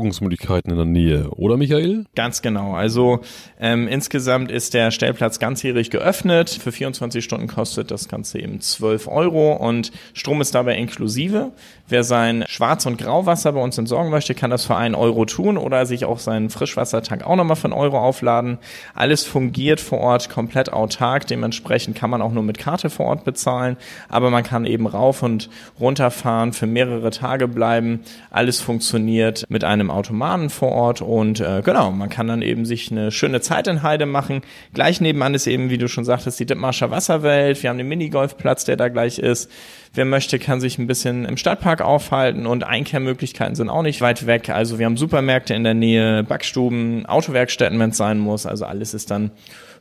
Versorgungsmöglichkeiten 0.00 0.70
in 0.70 0.76
der 0.76 0.86
Nähe, 0.86 1.30
oder 1.30 1.56
Michael? 1.56 2.06
Ganz 2.14 2.42
genau. 2.42 2.74
Also 2.74 3.20
ähm, 3.60 3.86
insgesamt 3.86 4.50
ist 4.50 4.74
der 4.74 4.90
Stellplatz 4.90 5.38
ganzjährig 5.38 5.90
geöffnet. 5.90 6.50
Für 6.50 6.72
24 6.72 7.22
Stunden 7.22 7.46
kostet 7.46 7.90
das 7.90 8.08
Ganze 8.08 8.38
eben 8.38 8.60
12 8.60 9.08
Euro 9.08 9.52
und 9.54 9.92
Strom 10.14 10.40
ist 10.40 10.54
dabei 10.54 10.76
inklusive. 10.76 11.52
Wer 11.88 12.04
sein 12.04 12.44
Schwarz- 12.46 12.86
und 12.86 12.98
Grauwasser 12.98 13.52
bei 13.52 13.60
uns 13.60 13.76
entsorgen 13.76 14.10
möchte, 14.10 14.34
kann 14.34 14.50
das 14.50 14.64
für 14.64 14.76
einen 14.76 14.94
Euro 14.94 15.24
tun 15.24 15.58
oder 15.58 15.86
sich 15.86 16.04
auch 16.04 16.18
seinen 16.18 16.48
Frischwassertank 16.48 17.26
auch 17.26 17.36
nochmal 17.36 17.56
für 17.56 17.64
einen 17.64 17.72
Euro 17.72 17.98
aufladen. 17.98 18.58
Alles 18.94 19.24
fungiert 19.24 19.80
vor 19.80 19.98
Ort 19.98 20.30
komplett 20.30 20.72
autark. 20.72 21.26
Dementsprechend 21.26 21.96
kann 21.96 22.10
man 22.10 22.22
auch 22.22 22.32
nur 22.32 22.44
mit 22.44 22.58
Karte 22.58 22.90
vor 22.90 23.06
Ort 23.06 23.24
bezahlen. 23.24 23.76
Aber 24.08 24.30
man 24.30 24.44
kann 24.44 24.64
eben 24.64 24.86
rauf 24.86 25.22
und 25.22 25.50
runter 25.80 26.10
fahren, 26.10 26.52
für 26.52 26.66
mehrere 26.66 27.10
Tage 27.10 27.48
bleiben. 27.48 28.00
Alles 28.30 28.60
funktioniert 28.60 29.44
mit 29.48 29.64
einem 29.64 29.79
Automaten 29.88 30.50
vor 30.50 30.72
Ort 30.72 31.00
und 31.00 31.38
äh, 31.38 31.62
genau, 31.64 31.92
man 31.92 32.08
kann 32.08 32.26
dann 32.26 32.42
eben 32.42 32.64
sich 32.64 32.90
eine 32.90 33.12
schöne 33.12 33.40
Zeit 33.40 33.68
in 33.68 33.84
Heide 33.84 34.04
machen. 34.04 34.42
Gleich 34.74 35.00
nebenan 35.00 35.34
ist 35.34 35.46
eben, 35.46 35.70
wie 35.70 35.78
du 35.78 35.86
schon 35.86 36.04
sagtest, 36.04 36.40
die 36.40 36.44
Dithmarscher 36.44 36.90
Wasserwelt. 36.90 37.62
Wir 37.62 37.70
haben 37.70 37.78
den 37.78 37.88
Minigolfplatz, 37.88 38.64
der 38.64 38.76
da 38.76 38.88
gleich 38.88 39.20
ist. 39.20 39.48
Wer 39.94 40.04
möchte, 40.04 40.38
kann 40.38 40.60
sich 40.60 40.78
ein 40.78 40.86
bisschen 40.86 41.24
im 41.24 41.36
Stadtpark 41.36 41.82
aufhalten 41.82 42.46
und 42.46 42.64
Einkehrmöglichkeiten 42.64 43.54
sind 43.54 43.70
auch 43.70 43.82
nicht 43.82 44.00
weit 44.00 44.26
weg. 44.26 44.50
Also 44.50 44.78
wir 44.78 44.86
haben 44.86 44.96
Supermärkte 44.96 45.54
in 45.54 45.64
der 45.64 45.74
Nähe, 45.74 46.24
Backstuben, 46.24 47.06
Autowerkstätten, 47.06 47.78
wenn 47.78 47.90
es 47.90 47.96
sein 47.96 48.18
muss. 48.18 48.44
Also 48.46 48.64
alles 48.66 48.92
ist 48.92 49.10
dann 49.10 49.30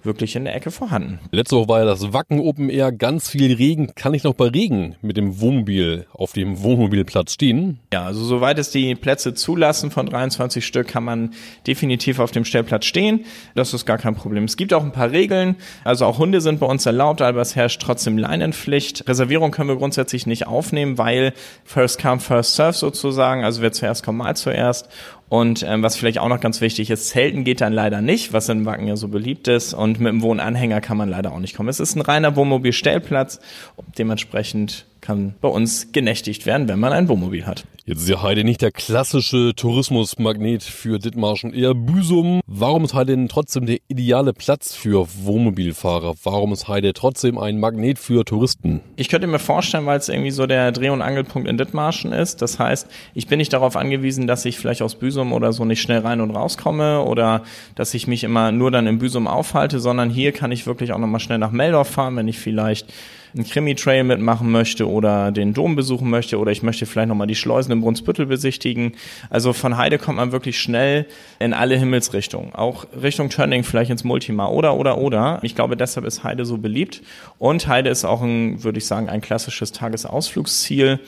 wirklich 0.03 0.35
in 0.35 0.45
der 0.45 0.55
Ecke 0.55 0.71
vorhanden. 0.71 1.19
Letzte 1.31 1.57
Woche 1.57 1.69
war 1.69 1.79
ja 1.79 1.85
das 1.85 2.13
Wacken 2.13 2.39
Open 2.39 2.69
Air, 2.69 2.91
ganz 2.91 3.29
viel 3.29 3.53
Regen. 3.53 3.91
Kann 3.95 4.13
ich 4.13 4.23
noch 4.23 4.33
bei 4.33 4.47
Regen 4.47 4.95
mit 5.01 5.17
dem 5.17 5.41
Wohnmobil 5.41 6.05
auf 6.13 6.33
dem 6.33 6.61
Wohnmobilplatz 6.63 7.33
stehen? 7.33 7.79
Ja, 7.91 8.05
also 8.05 8.23
soweit 8.23 8.59
es 8.59 8.71
die 8.71 8.95
Plätze 8.95 9.33
zulassen 9.33 9.91
von 9.91 10.05
23 10.05 10.65
Stück, 10.65 10.87
kann 10.87 11.03
man 11.03 11.33
definitiv 11.67 12.19
auf 12.19 12.31
dem 12.31 12.45
Stellplatz 12.45 12.85
stehen. 12.85 13.25
Das 13.55 13.73
ist 13.73 13.85
gar 13.85 13.97
kein 13.97 14.15
Problem. 14.15 14.45
Es 14.45 14.57
gibt 14.57 14.73
auch 14.73 14.83
ein 14.83 14.91
paar 14.91 15.11
Regeln. 15.11 15.55
Also 15.83 16.05
auch 16.05 16.17
Hunde 16.17 16.41
sind 16.41 16.59
bei 16.59 16.65
uns 16.65 16.85
erlaubt, 16.85 17.21
aber 17.21 17.41
es 17.41 17.55
herrscht 17.55 17.81
trotzdem 17.81 18.17
Leinenpflicht. 18.17 19.07
Reservierung 19.07 19.51
können 19.51 19.69
wir 19.69 19.77
grundsätzlich 19.77 20.25
nicht 20.25 20.47
aufnehmen, 20.47 20.97
weil 20.97 21.33
First 21.65 22.01
Come, 22.01 22.19
First 22.19 22.55
Serve 22.55 22.73
sozusagen. 22.73 23.43
Also 23.43 23.61
wer 23.61 23.71
zuerst 23.71 24.03
kommt, 24.03 24.19
mal 24.19 24.35
zuerst. 24.35 24.89
Und 25.29 25.63
ähm, 25.63 25.83
was 25.83 25.95
vielleicht 25.95 26.17
auch 26.17 26.27
noch 26.27 26.41
ganz 26.41 26.59
wichtig 26.59 26.89
ist, 26.89 27.09
Zelten 27.09 27.43
geht 27.43 27.61
dann 27.61 27.71
leider 27.71 28.01
nicht, 28.01 28.33
was 28.33 28.49
in 28.49 28.65
Wacken 28.65 28.87
ja 28.87 28.95
so 28.95 29.07
beliebt 29.07 29.47
ist. 29.47 29.75
Und 29.75 29.99
mit 29.99 30.11
dem 30.11 30.23
Wohnanhänger 30.23 30.81
kann 30.81 30.97
man 30.97 31.07
leider 31.07 31.31
auch 31.31 31.39
nicht 31.39 31.55
kommen. 31.55 31.69
Es 31.69 31.79
ist 31.79 31.95
ein 31.95 32.01
reiner 32.01 32.35
Wohnmobilstellplatz. 32.35 33.39
Dementsprechend 33.97 34.85
kann 35.09 35.33
bei 35.41 35.47
uns 35.47 35.91
genächtigt 35.91 36.45
werden, 36.45 36.67
wenn 36.67 36.79
man 36.79 36.93
ein 36.93 37.09
Wohnmobil 37.09 37.47
hat. 37.47 37.65
Jetzt 37.83 38.03
ist 38.03 38.09
ja 38.09 38.21
Heide 38.21 38.43
nicht 38.43 38.61
der 38.61 38.69
klassische 38.69 39.53
Tourismusmagnet 39.55 40.61
für 40.61 40.99
Dithmarschen, 40.99 41.51
eher 41.51 41.73
Büsum. 41.73 42.41
Warum 42.45 42.85
ist 42.85 42.93
Heide 42.93 43.15
denn 43.15 43.27
trotzdem 43.27 43.65
der 43.65 43.79
ideale 43.87 44.33
Platz 44.33 44.75
für 44.75 45.07
Wohnmobilfahrer? 45.23 46.13
Warum 46.23 46.53
ist 46.53 46.67
Heide 46.67 46.93
trotzdem 46.93 47.39
ein 47.39 47.59
Magnet 47.59 47.97
für 47.97 48.23
Touristen? 48.23 48.81
Ich 48.97 49.09
könnte 49.09 49.25
mir 49.25 49.39
vorstellen, 49.39 49.87
weil 49.87 49.97
es 49.97 50.09
irgendwie 50.09 50.29
so 50.29 50.45
der 50.45 50.71
Dreh- 50.71 50.91
und 50.91 51.01
Angelpunkt 51.01 51.49
in 51.49 51.57
Dithmarschen 51.57 52.13
ist. 52.13 52.43
Das 52.43 52.59
heißt, 52.59 52.87
ich 53.15 53.25
bin 53.25 53.39
nicht 53.39 53.51
darauf 53.51 53.77
angewiesen, 53.77 54.27
dass 54.27 54.45
ich 54.45 54.59
vielleicht 54.59 54.83
aus 54.83 54.93
Büsum 54.93 55.33
oder 55.33 55.53
so 55.53 55.65
nicht 55.65 55.81
schnell 55.81 56.01
rein 56.01 56.21
und 56.21 56.29
rauskomme 56.29 57.01
oder 57.01 57.41
dass 57.73 57.95
ich 57.95 58.05
mich 58.05 58.23
immer 58.23 58.51
nur 58.51 58.69
dann 58.69 58.85
in 58.85 58.99
Büsum 58.99 59.25
aufhalte, 59.25 59.79
sondern 59.79 60.11
hier 60.11 60.33
kann 60.33 60.51
ich 60.51 60.67
wirklich 60.67 60.93
auch 60.93 60.99
nochmal 60.99 61.19
schnell 61.19 61.39
nach 61.39 61.49
Meldorf 61.49 61.89
fahren, 61.89 62.15
wenn 62.15 62.27
ich 62.27 62.37
vielleicht 62.37 62.93
einen 63.33 63.45
Krimi-Trail 63.45 64.03
mitmachen 64.03 64.51
möchte 64.51 64.89
oder 64.89 65.31
den 65.31 65.53
Dom 65.53 65.75
besuchen 65.75 66.09
möchte 66.09 66.37
oder 66.39 66.51
ich 66.51 66.63
möchte 66.63 66.85
vielleicht 66.85 67.09
nochmal 67.09 67.27
die 67.27 67.35
Schleusen 67.35 67.71
im 67.71 67.81
Brunsbüttel 67.81 68.25
besichtigen. 68.25 68.93
Also 69.29 69.53
von 69.53 69.77
Heide 69.77 69.97
kommt 69.97 70.17
man 70.17 70.31
wirklich 70.31 70.59
schnell 70.59 71.05
in 71.39 71.53
alle 71.53 71.77
Himmelsrichtungen. 71.77 72.53
Auch 72.53 72.85
Richtung 73.01 73.29
Turning 73.29 73.63
vielleicht 73.63 73.91
ins 73.91 74.03
Multima 74.03 74.47
oder, 74.47 74.75
oder, 74.75 74.97
oder. 74.97 75.39
Ich 75.43 75.55
glaube, 75.55 75.77
deshalb 75.77 76.05
ist 76.05 76.23
Heide 76.23 76.45
so 76.45 76.57
beliebt. 76.57 77.01
Und 77.37 77.67
Heide 77.67 77.89
ist 77.89 78.05
auch 78.05 78.21
ein, 78.21 78.63
würde 78.63 78.77
ich 78.77 78.85
sagen, 78.85 79.09
ein 79.09 79.21
klassisches 79.21 79.71
Tagesausflugsziel. 79.71 80.99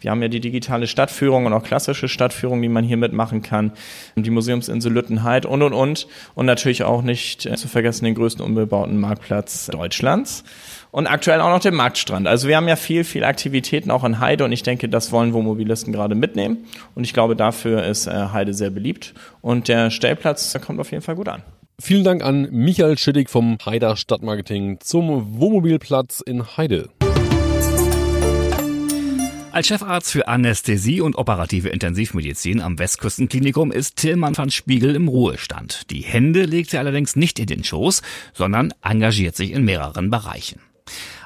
Wir 0.00 0.10
haben 0.10 0.22
ja 0.22 0.28
die 0.28 0.40
digitale 0.40 0.86
Stadtführung 0.86 1.46
und 1.46 1.52
auch 1.52 1.62
klassische 1.62 2.08
Stadtführung, 2.08 2.62
die 2.62 2.68
man 2.68 2.84
hier 2.84 2.96
mitmachen 2.96 3.42
kann. 3.42 3.72
Die 4.16 4.30
Museumsinsel 4.30 4.92
Lüttenheid 4.92 5.46
und, 5.46 5.62
und, 5.62 5.72
und. 5.72 6.06
Und 6.34 6.46
natürlich 6.46 6.84
auch 6.84 7.02
nicht 7.02 7.42
zu 7.42 7.68
vergessen 7.68 8.04
den 8.04 8.14
größten 8.14 8.44
unbebauten 8.44 8.98
Marktplatz 8.98 9.66
Deutschlands. 9.66 10.44
Und 10.90 11.06
aktuell 11.06 11.40
auch 11.40 11.50
noch 11.50 11.60
den 11.60 11.74
Marktstrand. 11.74 12.26
Also 12.26 12.48
wir 12.48 12.56
haben 12.56 12.68
ja 12.68 12.76
viel, 12.76 13.04
viel 13.04 13.24
Aktivitäten 13.24 13.90
auch 13.90 14.04
in 14.04 14.20
Heide 14.20 14.44
und 14.44 14.52
ich 14.52 14.62
denke, 14.62 14.88
das 14.88 15.12
wollen 15.12 15.32
Wohnmobilisten 15.34 15.92
gerade 15.92 16.14
mitnehmen. 16.14 16.64
Und 16.94 17.04
ich 17.04 17.12
glaube, 17.12 17.36
dafür 17.36 17.84
ist 17.84 18.06
äh, 18.06 18.28
Heide 18.32 18.54
sehr 18.54 18.70
beliebt. 18.70 19.14
Und 19.42 19.68
der 19.68 19.90
Stellplatz 19.90 20.56
kommt 20.64 20.80
auf 20.80 20.90
jeden 20.90 21.02
Fall 21.02 21.16
gut 21.16 21.28
an. 21.28 21.42
Vielen 21.80 22.02
Dank 22.02 22.24
an 22.24 22.48
Michael 22.50 22.98
Schittig 22.98 23.30
vom 23.30 23.56
Heider 23.64 23.96
Stadtmarketing 23.96 24.80
zum 24.80 25.38
Wohnmobilplatz 25.38 26.20
in 26.20 26.56
Heide. 26.56 26.88
Als 29.58 29.66
Chefarzt 29.66 30.12
für 30.12 30.28
Anästhesie 30.28 31.00
und 31.00 31.18
operative 31.18 31.70
Intensivmedizin 31.70 32.60
am 32.60 32.78
Westküstenklinikum 32.78 33.72
ist 33.72 33.96
Tillmann 33.96 34.38
van 34.38 34.52
Spiegel 34.52 34.94
im 34.94 35.08
Ruhestand. 35.08 35.90
Die 35.90 36.02
Hände 36.02 36.44
legt 36.44 36.72
er 36.74 36.78
allerdings 36.78 37.16
nicht 37.16 37.40
in 37.40 37.46
den 37.46 37.64
Schoß, 37.64 38.02
sondern 38.34 38.72
engagiert 38.82 39.34
sich 39.34 39.50
in 39.50 39.64
mehreren 39.64 40.10
Bereichen. 40.10 40.60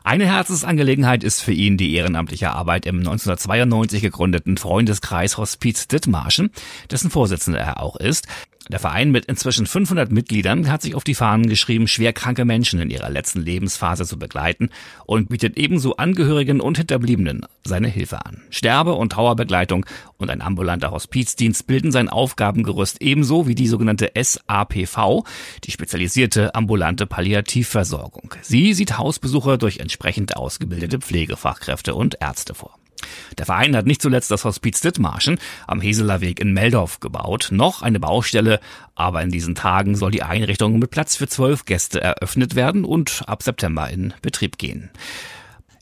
Eine 0.02 0.24
Herzensangelegenheit 0.24 1.22
ist 1.22 1.42
für 1.42 1.52
ihn 1.52 1.76
die 1.76 1.94
ehrenamtliche 1.94 2.52
Arbeit 2.52 2.86
im 2.86 3.00
1992 3.00 4.00
gegründeten 4.00 4.56
Freundeskreis 4.56 5.36
Hospiz 5.36 5.86
Dithmarschen, 5.86 6.50
dessen 6.90 7.10
Vorsitzender 7.10 7.60
er 7.60 7.82
auch 7.82 7.96
ist. 7.96 8.26
Der 8.68 8.78
Verein 8.78 9.10
mit 9.10 9.26
inzwischen 9.26 9.66
500 9.66 10.12
Mitgliedern 10.12 10.70
hat 10.70 10.82
sich 10.82 10.94
auf 10.94 11.02
die 11.02 11.16
Fahnen 11.16 11.48
geschrieben, 11.48 11.88
schwerkranke 11.88 12.44
Menschen 12.44 12.80
in 12.80 12.90
ihrer 12.90 13.10
letzten 13.10 13.42
Lebensphase 13.42 14.06
zu 14.06 14.18
begleiten 14.18 14.70
und 15.04 15.30
bietet 15.30 15.58
ebenso 15.58 15.96
Angehörigen 15.96 16.60
und 16.60 16.78
Hinterbliebenen 16.78 17.44
seine 17.64 17.88
Hilfe 17.88 18.24
an. 18.24 18.42
Sterbe- 18.50 18.94
und 18.94 19.12
Trauerbegleitung 19.12 19.84
und 20.16 20.30
ein 20.30 20.42
ambulanter 20.42 20.92
Hospizdienst 20.92 21.66
bilden 21.66 21.90
sein 21.90 22.08
Aufgabengerüst 22.08 23.02
ebenso 23.02 23.48
wie 23.48 23.56
die 23.56 23.66
sogenannte 23.66 24.12
SAPV, 24.14 25.24
die 25.64 25.72
spezialisierte 25.72 26.54
ambulante 26.54 27.06
Palliativversorgung. 27.06 28.34
Sie 28.42 28.74
sieht 28.74 28.96
Hausbesucher 28.96 29.58
durch 29.58 29.78
entsprechend 29.78 30.36
ausgebildete 30.36 31.00
Pflegefachkräfte 31.00 31.94
und 31.94 32.18
Ärzte 32.20 32.54
vor. 32.54 32.78
Der 33.38 33.46
Verein 33.46 33.76
hat 33.76 33.86
nicht 33.86 34.02
zuletzt 34.02 34.30
das 34.30 34.44
Hospiz 34.44 34.80
Dithmarschen 34.80 35.38
am 35.66 35.80
Heseler 35.80 36.20
Weg 36.20 36.40
in 36.40 36.52
Meldorf 36.52 37.00
gebaut. 37.00 37.48
Noch 37.50 37.82
eine 37.82 38.00
Baustelle, 38.00 38.60
aber 38.94 39.22
in 39.22 39.30
diesen 39.30 39.54
Tagen 39.54 39.96
soll 39.96 40.10
die 40.10 40.22
Einrichtung 40.22 40.78
mit 40.78 40.90
Platz 40.90 41.16
für 41.16 41.28
zwölf 41.28 41.64
Gäste 41.64 42.00
eröffnet 42.00 42.54
werden 42.54 42.84
und 42.84 43.22
ab 43.26 43.42
September 43.42 43.88
in 43.90 44.14
Betrieb 44.22 44.58
gehen. 44.58 44.90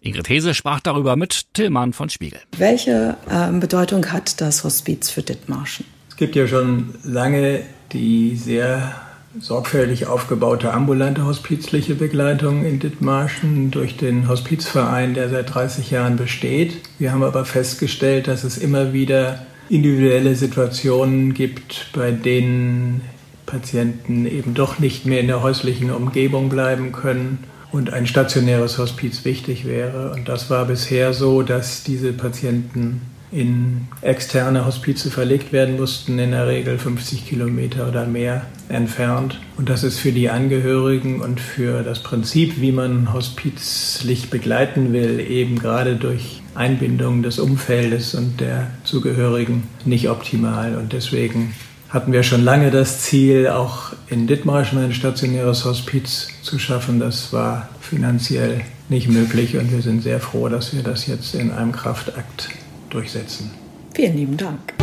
Ingrid 0.00 0.29
Hese 0.29 0.55
sprach 0.55 0.81
darüber 0.81 1.17
mit 1.17 1.53
Tillmann 1.53 1.93
von 1.93 2.09
Spiegel. 2.09 2.41
Welche 2.57 3.17
äh, 3.29 3.53
Bedeutung 3.53 4.11
hat 4.12 4.41
das 4.41 4.65
Hospiz 4.65 5.11
für 5.11 5.23
Dithmarschen? 5.23 5.85
Es 6.09 6.17
gibt 6.17 6.37
ja 6.37 6.47
schon 6.47 6.95
lange 7.03 7.62
die 7.93 8.37
sehr 8.37 8.95
sorgfältig 9.39 10.07
aufgebaute 10.07 10.73
ambulante 10.73 11.25
hospizliche 11.25 11.95
Begleitung 11.95 12.65
in 12.65 12.81
Dithmarschen 12.81 13.71
durch 13.71 13.97
den 13.97 14.29
Hospizverein, 14.29 15.15
der 15.15 15.29
seit 15.29 15.55
30 15.55 15.91
Jahren 15.91 16.17
besteht. 16.17 16.79
Wir 16.99 17.13
haben 17.13 17.23
aber 17.23 17.45
festgestellt, 17.45 18.27
dass 18.27 18.43
es 18.43 18.59
immer 18.59 18.93
wieder 18.93 19.47
individuelle 19.69 20.35
Situationen 20.35 21.33
gibt, 21.33 21.87
bei 21.95 22.11
denen 22.11 23.03
Patienten 23.47 24.27
eben 24.27 24.55
doch 24.55 24.79
nicht 24.81 25.07
mehr 25.07 25.21
in 25.21 25.29
der 25.29 25.43
häuslichen 25.43 25.91
Umgebung 25.93 26.49
bleiben 26.49 26.91
können 26.91 27.45
und 27.73 27.93
ein 27.93 28.07
stationäres 28.07 28.79
Hospiz 28.79 29.25
wichtig 29.25 29.65
wäre. 29.65 30.13
Und 30.13 30.29
das 30.29 30.51
war 30.51 30.65
bisher 30.65 31.13
so, 31.13 31.43
dass 31.43 31.85
diese 31.85 32.13
Patienten 32.13 33.03
in 33.33 33.87
externe 34.03 34.66
Hospize 34.66 35.11
verlegt 35.11 35.53
werden 35.53 35.79
mussten, 35.79 36.19
in 36.19 36.33
der 36.33 36.49
Regel 36.49 36.79
50 36.79 37.27
Kilometer 37.27 37.88
oder 37.88 38.07
mehr 38.07 38.47
entfernt. 38.69 39.40
Und 39.57 39.69
das 39.69 39.85
ist 39.85 39.99
für 39.99 40.12
die 40.12 40.31
Angehörigen 40.31 41.21
und 41.21 41.40
für 41.40 41.83
das 41.83 42.03
Prinzip, 42.03 42.61
wie 42.61 42.73
man 42.73 43.12
hospizlich 43.12 44.31
begleiten 44.31 44.93
will, 44.93 45.21
eben 45.21 45.59
gerade 45.59 45.97
durch 45.97 46.43
Einbindung 46.55 47.23
des 47.23 47.38
Umfeldes 47.38 48.14
und 48.14 48.40
der 48.40 48.69
Zugehörigen 48.85 49.64
nicht 49.85 50.09
optimal. 50.11 50.77
Und 50.77 50.93
deswegen 50.93 51.55
hatten 51.88 52.12
wir 52.12 52.23
schon 52.23 52.43
lange 52.43 52.71
das 52.71 53.01
Ziel, 53.01 53.49
auch 53.49 53.93
in 54.09 54.27
Dithmarschen 54.27 54.79
ein 54.79 54.93
stationäres 54.93 55.64
Hospiz 55.64 56.29
zu 56.43 56.59
schaffen. 56.59 56.99
Das 56.99 57.33
war 57.33 57.69
finanziell 57.81 58.62
nicht 58.88 59.09
möglich 59.09 59.57
und 59.57 59.73
wir 59.73 59.83
sind 59.83 60.03
sehr 60.03 60.19
froh, 60.19 60.49
dass 60.49 60.75
wir 60.75 60.83
das 60.83 61.07
jetzt 61.07 61.35
in 61.35 61.53
einem 61.53 61.73
Kraftakt 61.73 62.49
durchsetzen. 62.90 63.50
Vielen 63.94 64.16
lieben 64.16 64.37
Dank. 64.37 64.74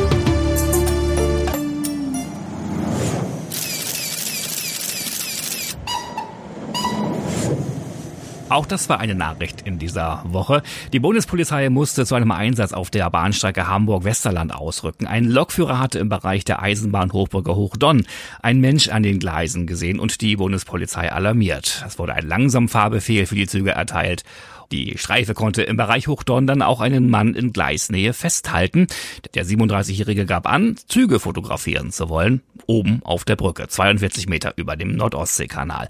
Auch 8.49 8.65
das 8.65 8.87
war 8.87 9.01
eine 9.01 9.13
Nachricht 9.13 9.63
in 9.63 9.77
dieser 9.77 10.23
Woche. 10.25 10.63
Die 10.93 10.99
Bundespolizei 10.99 11.69
musste 11.69 12.05
zu 12.05 12.15
einem 12.15 12.31
Einsatz 12.31 12.71
auf 12.71 12.89
der 12.89 13.09
Bahnstrecke 13.09 13.67
Hamburg-Westerland 13.67 14.55
ausrücken. 14.55 15.05
Ein 15.05 15.25
Lokführer 15.25 15.79
hatte 15.79 15.99
im 15.99 16.07
Bereich 16.07 16.45
der 16.45 16.61
Eisenbahnhochbrücke 16.61 17.55
Hochdonn 17.55 18.05
ein 18.41 18.61
Mensch 18.61 18.87
an 18.87 19.03
den 19.03 19.19
Gleisen 19.19 19.67
gesehen 19.67 19.99
und 19.99 20.21
die 20.21 20.37
Bundespolizei 20.37 21.11
alarmiert. 21.11 21.83
Es 21.85 21.99
wurde 21.99 22.13
ein 22.13 22.25
Langsamfahrbefehl 22.25 23.25
für 23.25 23.35
die 23.35 23.47
Züge 23.47 23.71
erteilt. 23.71 24.23
Die 24.71 24.97
Streife 24.97 25.33
konnte 25.33 25.63
im 25.63 25.77
Bereich 25.77 26.07
Hochdorn 26.07 26.47
dann 26.47 26.61
auch 26.61 26.81
einen 26.81 27.09
Mann 27.09 27.35
in 27.35 27.53
Gleisnähe 27.53 28.13
festhalten. 28.13 28.87
Der 29.33 29.45
37-Jährige 29.45 30.25
gab 30.25 30.47
an, 30.47 30.75
Züge 30.87 31.19
fotografieren 31.19 31.91
zu 31.91 32.09
wollen, 32.09 32.41
oben 32.65 33.01
auf 33.03 33.23
der 33.23 33.37
Brücke, 33.37 33.67
42 33.67 34.27
Meter 34.27 34.53
über 34.57 34.75
dem 34.75 34.95
Nordostseekanal. 34.95 35.87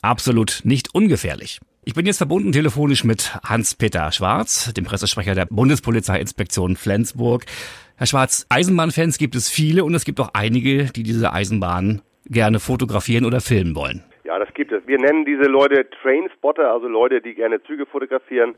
Absolut 0.00 0.60
nicht 0.64 0.94
ungefährlich. 0.94 1.60
Ich 1.86 1.92
bin 1.92 2.06
jetzt 2.06 2.16
verbunden 2.16 2.52
telefonisch 2.52 3.04
mit 3.04 3.38
Hans-Peter 3.44 4.10
Schwarz, 4.10 4.72
dem 4.72 4.84
Pressesprecher 4.84 5.34
der 5.34 5.44
Bundespolizeiinspektion 5.44 6.76
Flensburg. 6.76 7.44
Herr 7.96 8.06
Schwarz, 8.06 8.46
Eisenbahnfans 8.48 9.18
gibt 9.18 9.34
es 9.34 9.50
viele 9.50 9.84
und 9.84 9.94
es 9.94 10.06
gibt 10.06 10.18
auch 10.18 10.30
einige, 10.32 10.86
die 10.86 11.02
diese 11.02 11.34
Eisenbahn 11.34 12.00
gerne 12.26 12.58
fotografieren 12.58 13.26
oder 13.26 13.42
filmen 13.42 13.76
wollen. 13.76 14.02
Ja, 14.34 14.40
das 14.40 14.52
gibt 14.52 14.72
es. 14.72 14.84
Wir 14.88 14.98
nennen 14.98 15.24
diese 15.24 15.44
Leute 15.44 15.88
Trainspotter, 16.02 16.72
also 16.72 16.88
Leute, 16.88 17.20
die 17.20 17.34
gerne 17.34 17.62
Züge 17.62 17.86
fotografieren. 17.86 18.56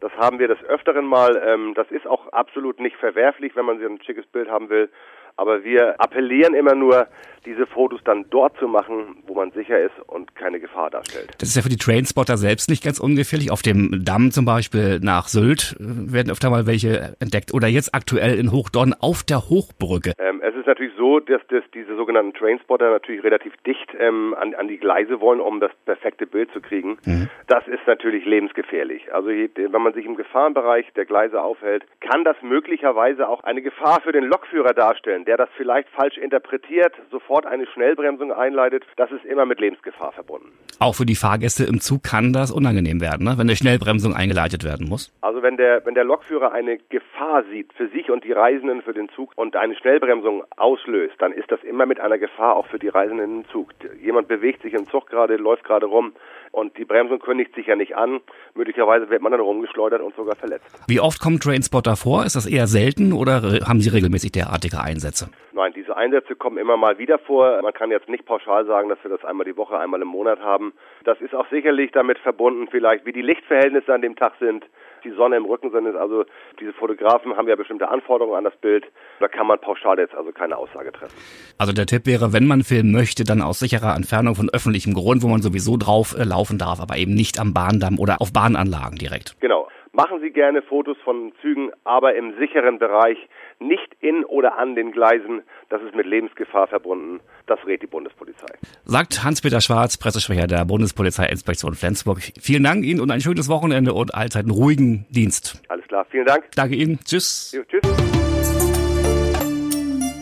Das 0.00 0.10
haben 0.16 0.40
wir 0.40 0.48
des 0.48 0.60
Öfteren 0.64 1.06
mal. 1.06 1.40
Ähm, 1.46 1.74
das 1.74 1.88
ist 1.92 2.08
auch 2.08 2.32
absolut 2.32 2.80
nicht 2.80 2.96
verwerflich, 2.96 3.54
wenn 3.54 3.64
man 3.64 3.78
so 3.78 3.86
ein 3.86 4.02
schickes 4.02 4.26
Bild 4.26 4.50
haben 4.50 4.68
will. 4.68 4.90
Aber 5.36 5.64
wir 5.64 6.00
appellieren 6.00 6.54
immer 6.54 6.74
nur, 6.74 7.06
diese 7.44 7.66
Fotos 7.66 8.00
dann 8.04 8.26
dort 8.30 8.56
zu 8.58 8.68
machen, 8.68 9.16
wo 9.26 9.34
man 9.34 9.50
sicher 9.50 9.78
ist 9.78 9.98
und 10.06 10.34
keine 10.34 10.60
Gefahr 10.60 10.90
darstellt. 10.90 11.30
Das 11.38 11.48
ist 11.48 11.56
ja 11.56 11.62
für 11.62 11.68
die 11.68 11.76
Trainspotter 11.76 12.36
selbst 12.36 12.70
nicht 12.70 12.84
ganz 12.84 13.00
ungefährlich. 13.00 13.50
Auf 13.50 13.62
dem 13.62 14.04
Damm 14.04 14.30
zum 14.30 14.44
Beispiel 14.44 15.00
nach 15.02 15.28
Sylt 15.28 15.76
äh, 15.78 16.12
werden 16.12 16.30
öfter 16.30 16.50
mal 16.50 16.66
welche 16.66 17.16
entdeckt. 17.20 17.52
Oder 17.52 17.68
jetzt 17.68 17.94
aktuell 17.94 18.38
in 18.38 18.52
Hochdorn 18.52 18.94
auf 19.00 19.22
der 19.22 19.48
Hochbrücke. 19.48 20.12
Ähm, 20.18 20.40
es 20.42 20.54
ist 20.54 20.66
natürlich 20.66 20.92
so, 20.96 21.18
dass, 21.20 21.40
dass 21.48 21.64
diese 21.74 21.96
sogenannten 21.96 22.34
Trainspotter 22.34 22.90
natürlich 22.90 23.24
relativ 23.24 23.52
dicht 23.66 23.90
ähm, 23.98 24.34
an, 24.38 24.54
an 24.54 24.68
die 24.68 24.78
Gleise 24.78 25.20
wollen, 25.20 25.40
um 25.40 25.60
das 25.60 25.72
perfekte 25.84 26.26
Bild 26.26 26.52
zu 26.52 26.60
kriegen. 26.60 26.98
Mhm. 27.04 27.28
Das 27.48 27.66
ist 27.66 27.86
natürlich 27.86 28.24
lebensgefährlich. 28.24 29.12
Also 29.12 29.28
wenn 29.28 29.82
man 29.82 29.94
sich 29.94 30.06
im 30.06 30.16
Gefahrenbereich 30.16 30.86
der 30.94 31.06
Gleise 31.06 31.42
aufhält, 31.42 31.84
kann 32.00 32.24
das 32.24 32.36
möglicherweise 32.42 33.28
auch 33.28 33.42
eine 33.42 33.62
Gefahr 33.62 34.00
für 34.02 34.12
den 34.12 34.24
Lokführer 34.24 34.74
darstellen 34.74 35.21
Fahrenden, 35.22 35.24
der 35.24 35.36
das 35.36 35.48
vielleicht 35.56 35.88
falsch 35.90 36.16
interpretiert, 36.18 36.92
sofort 37.10 37.46
eine 37.46 37.66
Schnellbremsung 37.66 38.32
einleitet, 38.32 38.84
das 38.96 39.10
ist 39.10 39.24
immer 39.24 39.46
mit 39.46 39.60
Lebensgefahr 39.60 40.12
verbunden. 40.12 40.52
Auch 40.78 40.94
für 40.94 41.06
die 41.06 41.14
Fahrgäste 41.14 41.64
im 41.64 41.80
Zug 41.80 42.02
kann 42.02 42.32
das 42.32 42.50
unangenehm 42.50 43.00
werden, 43.00 43.24
ne? 43.24 43.32
wenn 43.32 43.48
eine 43.48 43.56
Schnellbremsung 43.56 44.14
eingeleitet 44.14 44.64
werden 44.64 44.88
muss. 44.88 45.12
Also 45.20 45.42
wenn 45.42 45.56
der, 45.56 45.84
wenn 45.86 45.94
der 45.94 46.04
Lokführer 46.04 46.52
eine 46.52 46.78
Gefahr 46.88 47.44
sieht 47.50 47.72
für 47.74 47.88
sich 47.88 48.10
und 48.10 48.24
die 48.24 48.32
Reisenden 48.32 48.82
für 48.82 48.92
den 48.92 49.08
Zug 49.10 49.32
und 49.36 49.56
eine 49.56 49.76
Schnellbremsung 49.76 50.44
auslöst, 50.56 51.14
dann 51.18 51.32
ist 51.32 51.50
das 51.50 51.62
immer 51.62 51.86
mit 51.86 52.00
einer 52.00 52.18
Gefahr 52.18 52.56
auch 52.56 52.66
für 52.66 52.78
die 52.78 52.88
Reisenden 52.88 53.42
im 53.42 53.48
Zug. 53.48 53.70
Jemand 54.02 54.28
bewegt 54.28 54.62
sich 54.62 54.74
im 54.74 54.88
Zug 54.88 55.08
gerade, 55.08 55.36
läuft 55.36 55.64
gerade 55.64 55.86
rum 55.86 56.12
und 56.52 56.76
die 56.78 56.84
Bremsung 56.84 57.18
kündigt 57.18 57.54
sich 57.54 57.66
ja 57.66 57.76
nicht 57.76 57.96
an. 57.96 58.20
Möglicherweise 58.54 59.10
wird 59.10 59.22
man 59.22 59.32
dann 59.32 59.40
rumgeschleudert 59.40 60.00
und 60.00 60.14
sogar 60.14 60.36
verletzt. 60.36 60.66
Wie 60.86 61.00
oft 61.00 61.20
kommt 61.20 61.42
Trainspotter 61.42 61.96
vor? 61.96 62.24
Ist 62.24 62.36
das 62.36 62.46
eher 62.46 62.66
selten 62.66 63.12
oder 63.12 63.66
haben 63.66 63.80
Sie 63.80 63.88
regelmäßig 63.88 64.32
derartige 64.32 64.80
Einsätze? 64.80 65.30
Nein, 65.52 65.72
diese 65.74 65.96
Einsätze 65.96 66.36
kommen 66.36 66.58
immer 66.58 66.76
mal 66.76 66.98
wieder 66.98 67.18
vor. 67.18 67.60
Man 67.62 67.72
kann 67.72 67.90
jetzt 67.90 68.08
nicht 68.08 68.26
pauschal 68.26 68.66
sagen, 68.66 68.88
dass 68.88 69.02
wir 69.02 69.10
das 69.10 69.24
einmal 69.24 69.44
die 69.44 69.56
Woche, 69.56 69.78
einmal 69.78 70.02
im 70.02 70.08
Monat 70.08 70.40
haben. 70.40 70.72
Das 71.04 71.20
ist 71.20 71.34
auch 71.34 71.48
sicherlich 71.50 71.90
damit 71.92 72.18
verbunden, 72.18 72.68
vielleicht 72.70 73.06
wie 73.06 73.12
die 73.12 73.22
Lichtverhältnisse 73.22 73.92
an 73.92 74.02
dem 74.02 74.16
Tag 74.16 74.34
sind, 74.38 74.64
die 75.04 75.10
Sonne 75.10 75.36
im 75.36 75.44
Rücken 75.44 75.70
sind. 75.70 75.86
Also 75.96 76.24
diese 76.60 76.72
Fotografen 76.72 77.36
haben 77.36 77.48
ja 77.48 77.56
bestimmte 77.56 77.88
Anforderungen 77.88 78.36
an 78.36 78.44
das 78.44 78.56
Bild. 78.56 78.84
Da 79.20 79.28
kann 79.28 79.46
man 79.46 79.58
pauschal 79.60 79.98
jetzt 79.98 80.14
also 80.14 80.32
keine 80.32 80.56
Aussage 80.56 80.92
treffen. 80.92 81.14
Also 81.58 81.72
der 81.72 81.86
Tipp 81.86 82.06
wäre, 82.06 82.32
wenn 82.32 82.46
man 82.46 82.62
filmen 82.62 82.92
möchte, 82.92 83.24
dann 83.24 83.42
aus 83.42 83.58
sicherer 83.58 83.94
Entfernung 83.94 84.34
von 84.34 84.50
öffentlichem 84.50 84.94
Grund, 84.94 85.22
wo 85.22 85.28
man 85.28 85.42
sowieso 85.42 85.76
drauf 85.76 86.16
äh, 86.18 86.24
laufen 86.24 86.58
darf, 86.58 86.80
aber 86.80 86.96
eben 86.96 87.14
nicht 87.14 87.38
am 87.38 87.54
Bahndamm 87.54 87.98
oder 87.98 88.20
auf 88.20 88.32
Bahnanlagen 88.32 88.98
direkt. 88.98 89.36
Genau. 89.40 89.68
Machen 89.94 90.20
Sie 90.22 90.30
gerne 90.30 90.62
Fotos 90.62 90.96
von 91.04 91.32
Zügen, 91.42 91.70
aber 91.84 92.14
im 92.14 92.32
sicheren 92.38 92.78
Bereich, 92.78 93.18
nicht 93.60 93.94
in 94.00 94.24
oder 94.24 94.56
an 94.56 94.74
den 94.74 94.90
Gleisen. 94.90 95.42
Das 95.68 95.82
ist 95.82 95.94
mit 95.94 96.06
Lebensgefahr 96.06 96.66
verbunden. 96.66 97.20
Das 97.46 97.58
rät 97.66 97.82
die 97.82 97.86
Bundespolizei. 97.86 98.46
Sagt 98.84 99.22
Hans-Peter 99.22 99.60
Schwarz, 99.60 99.98
Pressesprecher 99.98 100.46
der 100.46 100.64
Bundespolizeiinspektion 100.64 101.74
Flensburg. 101.74 102.20
Vielen 102.40 102.64
Dank 102.64 102.84
Ihnen 102.84 103.00
und 103.00 103.10
ein 103.10 103.20
schönes 103.20 103.50
Wochenende 103.50 103.92
und 103.92 104.14
allzeit 104.14 104.44
einen 104.44 104.52
ruhigen 104.52 105.04
Dienst. 105.10 105.62
Alles 105.68 105.86
klar, 105.86 106.06
vielen 106.10 106.24
Dank. 106.24 106.44
Danke 106.56 106.74
Ihnen. 106.74 106.98
Tschüss. 107.04 107.52
Jo, 107.54 107.62
tschüss. 107.64 107.82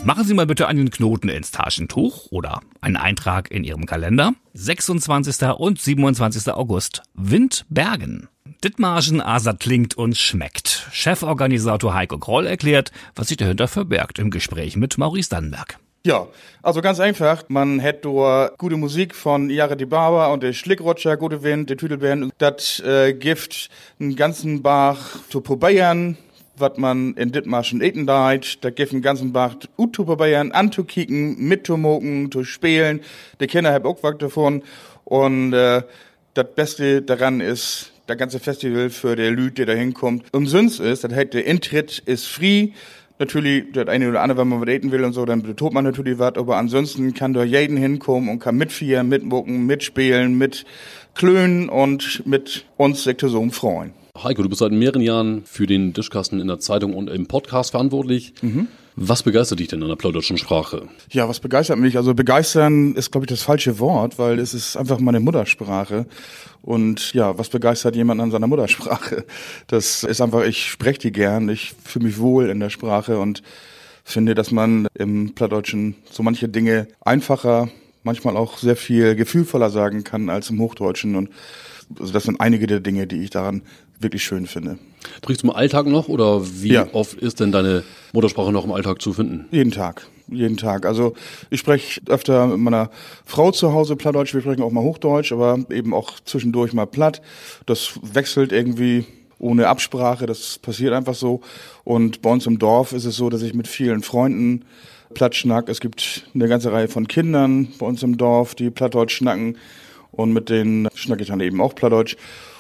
Machen 0.05 0.25
Sie 0.25 0.35
mal 0.35 0.47
bitte 0.47 0.67
einen 0.67 0.91
Knoten 0.91 1.29
ins 1.29 1.53
Taschentuch 1.53 2.33
oder 2.33 2.61
einen 2.81 2.97
Eintrag 2.97 3.53
in 3.53 3.63
Ihrem 3.63 3.87
Kalender. 3.87 4.33
26. 4.55 5.49
und 5.57 5.79
27. 5.79 6.53
August. 6.53 7.03
Windbergen. 7.15 8.29
Dithmarschen 8.63 9.23
Asat 9.23 9.61
klingt 9.61 9.97
und 9.97 10.19
schmeckt. 10.19 10.87
Cheforganisator 10.93 11.95
Heiko 11.95 12.19
Kroll 12.19 12.47
erklärt, 12.47 12.93
was 13.15 13.29
sich 13.29 13.39
dahinter 13.39 13.69
verbirgt 13.69 14.19
im 14.19 14.31
Gespräch 14.31 14.77
mit 14.77 14.99
Maurice 14.99 15.31
Dannenberg. 15.31 15.79
Ja, 16.05 16.27
also 16.63 16.83
ganz 16.83 17.01
einfach. 17.01 17.45
Man 17.49 17.79
hätte 17.79 18.13
da 18.13 18.51
gute 18.59 18.77
Musik 18.77 19.15
von 19.15 19.49
Jahre 19.49 19.79
die 19.79 19.87
Barber 19.87 20.31
und 20.31 20.43
der 20.43 20.53
Schlickrutscher, 20.53 21.17
gute 21.17 21.43
Wind, 21.43 21.71
der 21.71 21.79
Tüdelband. 21.79 22.35
Das 22.37 22.81
äh, 22.81 23.15
Gift 23.15 23.71
einen 23.99 24.15
ganzen 24.15 24.61
Bach 24.61 24.99
zu 25.31 25.41
probieren, 25.41 26.19
was 26.59 26.77
man 26.77 27.15
in 27.15 27.33
Dithmarschen 27.33 27.81
eten 27.81 28.07
deit. 28.07 28.63
Da 28.63 28.69
gibt 28.69 28.93
einen 28.93 29.01
ganzen 29.01 29.33
Bach 29.33 29.57
ut 29.79 29.97
zu 29.97 30.05
probieren, 30.05 30.53
anzukicken, 30.53 31.39
mitzumoken, 31.39 32.31
zu 32.31 32.45
spielen. 32.45 33.01
Die 33.41 33.47
Kinder 33.47 33.73
haben 33.73 33.87
auch 33.87 34.03
was 34.03 34.19
davon. 34.19 34.63
Und 35.05 35.55
äh, 35.55 35.83
das 36.35 36.47
Beste 36.55 37.01
daran 37.01 37.41
ist, 37.41 37.90
der 38.11 38.17
ganze 38.17 38.41
Festival 38.41 38.91
für 38.91 39.17
der 39.17 39.31
Lüd, 39.31 39.57
der 39.57 39.67
da 39.67 39.73
hinkommt, 39.73 40.25
umsonst 40.33 40.81
ist. 40.81 41.05
Das 41.05 41.13
heißt, 41.13 41.33
der 41.33 41.47
Eintritt 41.47 42.03
ist 42.05 42.27
free. 42.27 42.71
Natürlich, 43.19 43.73
das 43.73 43.87
eine 43.89 44.09
oder 44.09 44.23
andere, 44.23 44.39
wenn 44.39 44.49
man 44.49 44.61
was 44.61 44.69
eten 44.69 44.93
will 44.93 45.05
und 45.05 45.13
so, 45.13 45.25
dann 45.25 45.43
betont 45.43 45.75
man 45.75 45.85
natürlich 45.85 46.19
was, 46.19 46.37
aber 46.37 46.57
ansonsten 46.57 47.13
kann 47.15 47.35
da 47.35 47.45
jeden 47.45 47.77
hinkommen 47.77 48.31
und 48.31 48.39
kann 48.39 48.57
mitfieren, 48.57 49.09
mitmucken, 49.09 49.67
mitspielen, 49.67 50.39
mit 50.39 50.65
klönen 51.15 51.69
und 51.69 52.27
mit 52.27 52.65
uns 52.77 53.05
Sektoren 53.05 53.51
freuen. 53.51 53.93
Heiko, 54.23 54.43
du 54.43 54.49
bist 54.49 54.61
seit 54.61 54.73
mehreren 54.73 55.03
Jahren 55.03 55.43
für 55.45 55.67
den 55.67 55.93
Dischkasten 55.93 56.41
in 56.41 56.49
der 56.49 56.59
Zeitung 56.59 56.95
und 56.95 57.09
im 57.11 57.27
Podcast 57.27 57.71
verantwortlich. 57.73 58.35
Mhm. 58.43 58.69
Was 58.97 59.23
begeistert 59.23 59.61
dich 59.61 59.69
denn 59.69 59.83
an 59.83 59.89
der 59.89 59.97
plauddeutschen 59.97 60.37
Sprache? 60.37 60.89
Ja, 61.11 61.29
was 61.29 61.41
begeistert 61.41 61.79
mich? 61.79 61.97
Also 61.97 62.15
begeistern 62.15 62.95
ist, 62.95 63.11
glaube 63.13 63.25
ich, 63.25 63.29
das 63.29 63.43
falsche 63.43 63.79
Wort, 63.79 64.19
weil 64.19 64.39
es 64.39 64.53
ist 64.53 64.77
einfach 64.77 64.99
meine 64.99 65.21
Muttersprache. 65.21 66.07
Und 66.63 67.15
ja, 67.15 67.39
was 67.39 67.49
begeistert 67.49 67.97
jemanden 67.97 68.25
an 68.25 68.31
seiner 68.31 68.47
Muttersprache? 68.47 69.25
Das 69.69 70.03
ist 70.03 70.21
einfach, 70.21 70.45
ich 70.45 70.67
spreche 70.69 70.99
die 70.99 71.13
gern, 71.13 71.49
ich 71.49 71.75
fühle 71.85 72.07
mich 72.07 72.19
wohl 72.19 72.51
in 72.51 72.61
der 72.61 72.71
Sprache 72.71 73.19
und 73.19 73.43
finde, 74.05 74.35
dass 74.35 74.51
man 74.51 74.89
im 74.95 75.35
Plattdeutschen 75.35 75.95
so 76.11 76.23
manche 76.23 76.49
Dinge 76.49 76.89
einfacher, 77.01 77.69
manchmal 78.03 78.37
auch 78.37 78.59
sehr 78.59 78.77
viel 78.77 79.15
gefühlvoller 79.15 79.71
sagen 79.71 80.05
kann 80.05 80.29
als 80.29 80.51
im 80.51 80.61
Hochdeutschen. 80.61 81.17
Und 81.17 81.31
also 81.99 82.13
das 82.13 82.25
sind 82.25 82.41
einige 82.41 82.67
der 82.67 82.81
Dinge, 82.81 83.07
die 83.07 83.23
ich 83.23 83.31
daran 83.31 83.63
wirklich 83.99 84.25
schön 84.25 84.47
finde. 84.47 84.79
Sprichst 85.19 85.43
du 85.43 85.49
im 85.49 85.55
Alltag 85.55 85.87
noch 85.87 86.09
oder 86.09 86.43
wie 86.63 86.73
ja. 86.73 86.87
oft 86.93 87.15
ist 87.15 87.41
denn 87.41 87.53
deine 87.53 87.85
Muttersprache 88.13 88.53
noch 88.53 88.65
im 88.65 88.73
Alltag 88.73 89.03
zu 89.03 89.13
finden? 89.13 89.47
Jeden 89.51 89.73
Tag. 89.73 90.07
Jeden 90.29 90.57
Tag. 90.57 90.87
Also 90.87 91.15
ich 91.51 91.61
spreche 91.61 92.01
öfter 92.07 92.47
mit 92.47 92.59
meiner 92.59 92.91
Frau 93.25 93.51
zu 93.51 93.73
Hause 93.73 93.97
Plattdeutsch, 93.97 94.33
wir 94.33 94.41
sprechen 94.41 94.63
auch 94.63 94.71
mal 94.71 94.83
Hochdeutsch, 94.83 95.33
aber 95.33 95.59
eben 95.71 95.93
auch 95.93 96.21
zwischendurch 96.25 96.73
mal 96.73 96.87
Platt. 96.87 97.21
Das 97.67 97.99
wechselt 98.03 98.53
irgendwie 98.53 99.05
ohne 99.39 99.69
Absprache, 99.69 100.27
das 100.27 100.59
passiert 100.59 100.93
einfach 100.93 101.15
so. 101.15 101.41
Und 101.83 102.23
bei 102.23 102.31
uns 102.31 102.47
im 102.47 102.59
Dorf 102.59 102.93
ist 102.93 103.07
es 103.07 103.17
so, 103.17 103.29
dass 103.29 103.43
ich 103.43 103.55
mit 103.55 103.67
vielen 103.67 104.03
Freunden 104.03 104.65
Platt 105.15 105.35
schnack. 105.35 105.69
Es 105.69 105.81
gibt 105.81 106.25
eine 106.35 106.47
ganze 106.47 106.73
Reihe 106.73 106.89
von 106.89 107.09
Kindern 107.09 107.69
bei 107.79 107.87
uns 107.87 108.03
im 108.03 108.17
Dorf, 108.17 108.55
die 108.55 108.71
Plattdeutsch 108.71 109.17
schnacken. 109.17 109.57
Und 110.13 110.33
mit 110.33 110.49
denen 110.49 110.89
schnacke 110.95 111.23
ich 111.23 111.29
dann 111.29 111.41
eben 111.41 111.61
auch 111.61 111.75
Plattdeutsch. 111.75 112.17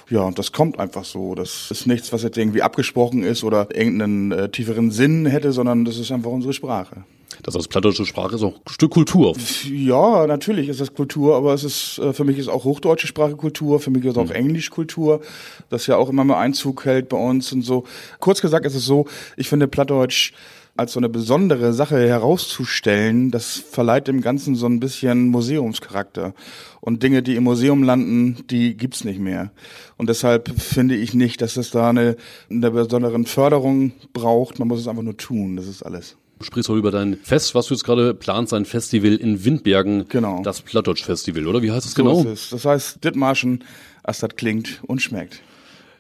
Ja, 0.08 0.22
und 0.22 0.38
das 0.38 0.50
kommt 0.50 0.78
einfach 0.78 1.04
so. 1.04 1.34
Das 1.34 1.70
ist 1.70 1.86
nichts, 1.86 2.12
was 2.12 2.22
jetzt 2.22 2.36
irgendwie 2.36 2.62
abgesprochen 2.62 3.22
ist 3.22 3.44
oder 3.44 3.68
irgendeinen 3.74 4.32
äh, 4.32 4.48
tieferen 4.48 4.90
Sinn 4.90 5.26
hätte, 5.26 5.52
sondern 5.52 5.84
das 5.84 5.98
ist 5.98 6.10
einfach 6.10 6.30
unsere 6.30 6.52
Sprache. 6.52 7.04
Das 7.42 7.54
heißt, 7.54 7.70
plattdeutsche 7.70 8.04
Sprache 8.04 8.34
ist 8.34 8.42
auch 8.42 8.56
ein 8.56 8.72
Stück 8.72 8.90
Kultur. 8.90 9.34
Ja, 9.72 10.26
natürlich 10.26 10.68
ist 10.68 10.80
das 10.80 10.92
Kultur, 10.92 11.36
aber 11.36 11.54
es 11.54 11.64
ist, 11.64 11.98
äh, 11.98 12.12
für 12.12 12.24
mich 12.24 12.38
ist 12.38 12.48
auch 12.48 12.64
hochdeutsche 12.64 13.06
Sprache 13.06 13.36
Kultur, 13.36 13.80
für 13.80 13.90
mich 13.90 14.04
ist 14.04 14.18
auch 14.18 14.26
mhm. 14.26 14.32
Englisch 14.32 14.70
Kultur, 14.70 15.20
das 15.68 15.86
ja 15.86 15.96
auch 15.96 16.08
immer 16.08 16.24
mal 16.24 16.38
Einzug 16.38 16.84
hält 16.84 17.08
bei 17.08 17.16
uns 17.16 17.52
und 17.52 17.62
so. 17.62 17.84
Kurz 18.18 18.40
gesagt 18.40 18.66
ist 18.66 18.74
es 18.74 18.84
so, 18.84 19.06
ich 19.36 19.48
finde 19.48 19.68
Plattdeutsch 19.68 20.32
als 20.81 20.95
so 20.95 20.99
eine 20.99 21.11
besondere 21.11 21.75
Sache 21.75 21.99
herauszustellen, 21.99 23.31
das 23.31 23.57
verleiht 23.57 24.09
dem 24.09 24.23
Ganzen 24.23 24.55
so 24.55 24.64
ein 24.64 24.81
bisschen 24.81 25.29
Museumscharakter. 25.29 26.33
Und 26.81 27.03
Dinge, 27.03 27.23
die 27.23 27.37
im 27.37 27.45
Museum 27.45 27.83
landen, 27.83 28.38
die 28.49 28.79
gibt's 28.79 29.05
nicht 29.05 29.21
mehr. 29.21 29.53
Und 29.99 30.09
deshalb 30.09 30.59
finde 30.59 30.97
ich 30.97 31.12
nicht, 31.12 31.43
dass 31.43 31.59
es 31.59 31.71
da 31.71 31.90
eine, 31.90 32.16
eine 32.49 32.71
besonderen 32.71 33.27
Förderung 33.27 33.93
braucht. 34.14 34.59
Man 34.59 34.69
muss 34.69 34.81
es 34.81 34.88
einfach 34.88 35.03
nur 35.03 35.19
tun. 35.19 35.57
Das 35.57 35.66
ist 35.66 35.83
alles. 35.83 36.16
Du 36.38 36.47
sprichst 36.47 36.71
auch 36.71 36.77
über 36.77 36.90
dein 36.90 37.19
Fest, 37.19 37.55
was 37.55 37.66
du 37.66 37.75
jetzt 37.75 37.85
gerade 37.85 38.14
planst, 38.14 38.55
ein 38.55 38.64
Festival 38.64 39.16
in 39.16 39.45
Windbergen. 39.45 40.07
Genau. 40.09 40.40
Das 40.43 40.62
Plattdeutsch 40.62 41.05
Festival, 41.05 41.47
oder? 41.47 41.61
Wie 41.61 41.71
heißt 41.71 41.85
es 41.85 41.93
so 41.93 42.03
genau? 42.03 42.21
Ist 42.23 42.45
es. 42.45 42.49
Das 42.49 42.64
heißt 42.64 43.05
Dithmarschen, 43.05 43.64
als 44.03 44.21
das 44.21 44.31
klingt 44.35 44.81
und 44.87 45.03
schmeckt. 45.03 45.43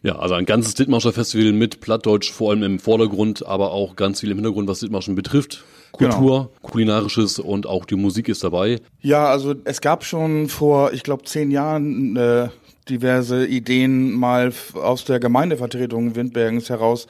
Ja, 0.02 0.18
also 0.18 0.34
ein 0.34 0.46
ganzes 0.46 0.74
Dithmarscher 0.74 1.12
Festival 1.12 1.52
mit 1.52 1.80
Plattdeutsch 1.80 2.30
vor 2.30 2.50
allem 2.50 2.62
im 2.62 2.78
Vordergrund, 2.78 3.46
aber 3.46 3.72
auch 3.72 3.96
ganz 3.96 4.20
viel 4.20 4.30
im 4.30 4.38
Hintergrund, 4.38 4.66
was 4.68 4.80
Dithmarschen 4.80 5.14
betrifft. 5.14 5.64
Kultur, 5.92 6.20
genau. 6.20 6.50
kulinarisches 6.62 7.38
und 7.38 7.66
auch 7.66 7.84
die 7.84 7.96
Musik 7.96 8.28
ist 8.28 8.42
dabei. 8.44 8.80
Ja, 9.02 9.26
also 9.26 9.54
es 9.64 9.80
gab 9.80 10.04
schon 10.04 10.48
vor, 10.48 10.92
ich 10.92 11.02
glaube, 11.02 11.24
zehn 11.24 11.50
Jahren 11.50 12.16
äh, 12.16 12.48
diverse 12.88 13.46
Ideen, 13.46 14.12
mal 14.12 14.52
aus 14.74 15.04
der 15.04 15.20
Gemeindevertretung 15.20 16.16
Windbergens 16.16 16.70
heraus 16.70 17.06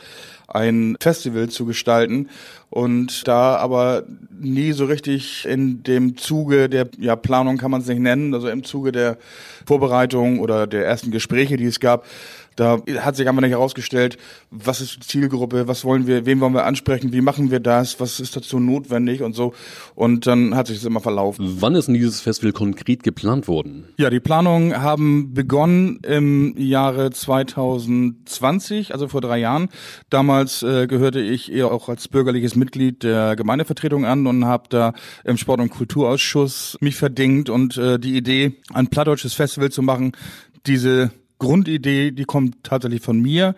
ein 0.49 0.97
Festival 1.01 1.49
zu 1.49 1.65
gestalten 1.65 2.29
und 2.71 3.29
da 3.29 3.57
aber 3.57 4.03
nie 4.41 4.73
so 4.73 4.85
richtig 4.85 5.47
in 5.47 5.85
dem 5.85 6.17
Zuge 6.17 6.69
der 6.69 6.89
ja, 6.99 7.15
Planung 7.15 7.57
kann 7.57 7.71
man 7.71 7.83
es 7.83 7.87
nicht 7.87 8.01
nennen, 8.01 8.35
also 8.35 8.49
im 8.49 8.65
Zuge 8.65 8.91
der 8.91 9.17
Vorbereitung 9.65 10.41
oder 10.41 10.67
der 10.67 10.85
ersten 10.85 11.13
Gespräche, 11.13 11.57
die 11.57 11.67
es 11.67 11.79
gab, 11.79 12.05
da 12.57 12.79
hat 13.01 13.17
sich 13.17 13.29
einfach 13.29 13.43
nicht 13.43 13.53
herausgestellt, 13.53 14.19
was 14.51 14.81
ist 14.81 14.97
die 14.97 15.07
Zielgruppe, 15.07 15.69
was 15.69 15.85
wollen 15.85 16.07
wir, 16.07 16.27
wen 16.27 16.41
wollen 16.41 16.55
wir 16.55 16.67
ansprechen, 16.67 17.13
wie 17.13 17.21
machen 17.21 17.51
wir 17.51 17.61
das, 17.61 18.01
was 18.01 18.21
ist 18.21 18.37
dazu 18.37 18.59
notwendig 18.59 19.23
und 19.23 19.35
so. 19.35 19.55
Und 19.95 20.27
dann 20.27 20.55
hat 20.55 20.67
sich 20.67 20.79
das 20.79 20.85
immer 20.85 21.01
verlaufen. 21.01 21.57
Wann 21.61 21.75
ist 21.75 21.87
denn 21.87 21.95
dieses 21.95 22.21
Festival 22.21 22.53
konkret 22.53 23.03
geplant 23.03 23.49
worden? 23.49 23.87
Ja, 23.97 24.11
die 24.11 24.21
Planungen 24.21 24.81
haben 24.83 25.33
begonnen 25.35 26.01
im 26.07 26.55
Jahre 26.57 27.11
2020, 27.11 28.93
also 28.93 29.09
vor 29.09 29.21
drei 29.21 29.39
Jahren. 29.39 29.69
Damals 30.11 30.63
äh, 30.63 30.87
gehörte 30.87 31.21
ich 31.21 31.53
eher 31.53 31.71
auch 31.71 31.89
als 31.89 32.09
bürgerliches 32.09 32.57
Mitglied 32.57 33.03
der 33.03 33.37
Gemeindevertretung 33.37 34.05
an 34.05 34.27
und 34.27 34.45
habe 34.45 34.65
da 34.69 34.93
im 35.25 35.37
Sport- 35.37 35.61
und 35.61 35.71
Kulturausschuss 35.71 36.77
mich 36.81 36.97
verdingt 36.97 37.49
und 37.49 37.77
äh, 37.77 37.99
die 37.99 38.17
Idee, 38.17 38.57
ein 38.73 38.89
plattdeutsches 38.89 39.35
Festival 39.35 39.71
zu 39.71 39.83
machen, 39.83 40.13
diese 40.67 41.11
Grundidee, 41.41 42.13
die 42.13 42.25
kommt 42.25 42.63
tatsächlich 42.63 43.03
von 43.03 43.19
mir. 43.19 43.57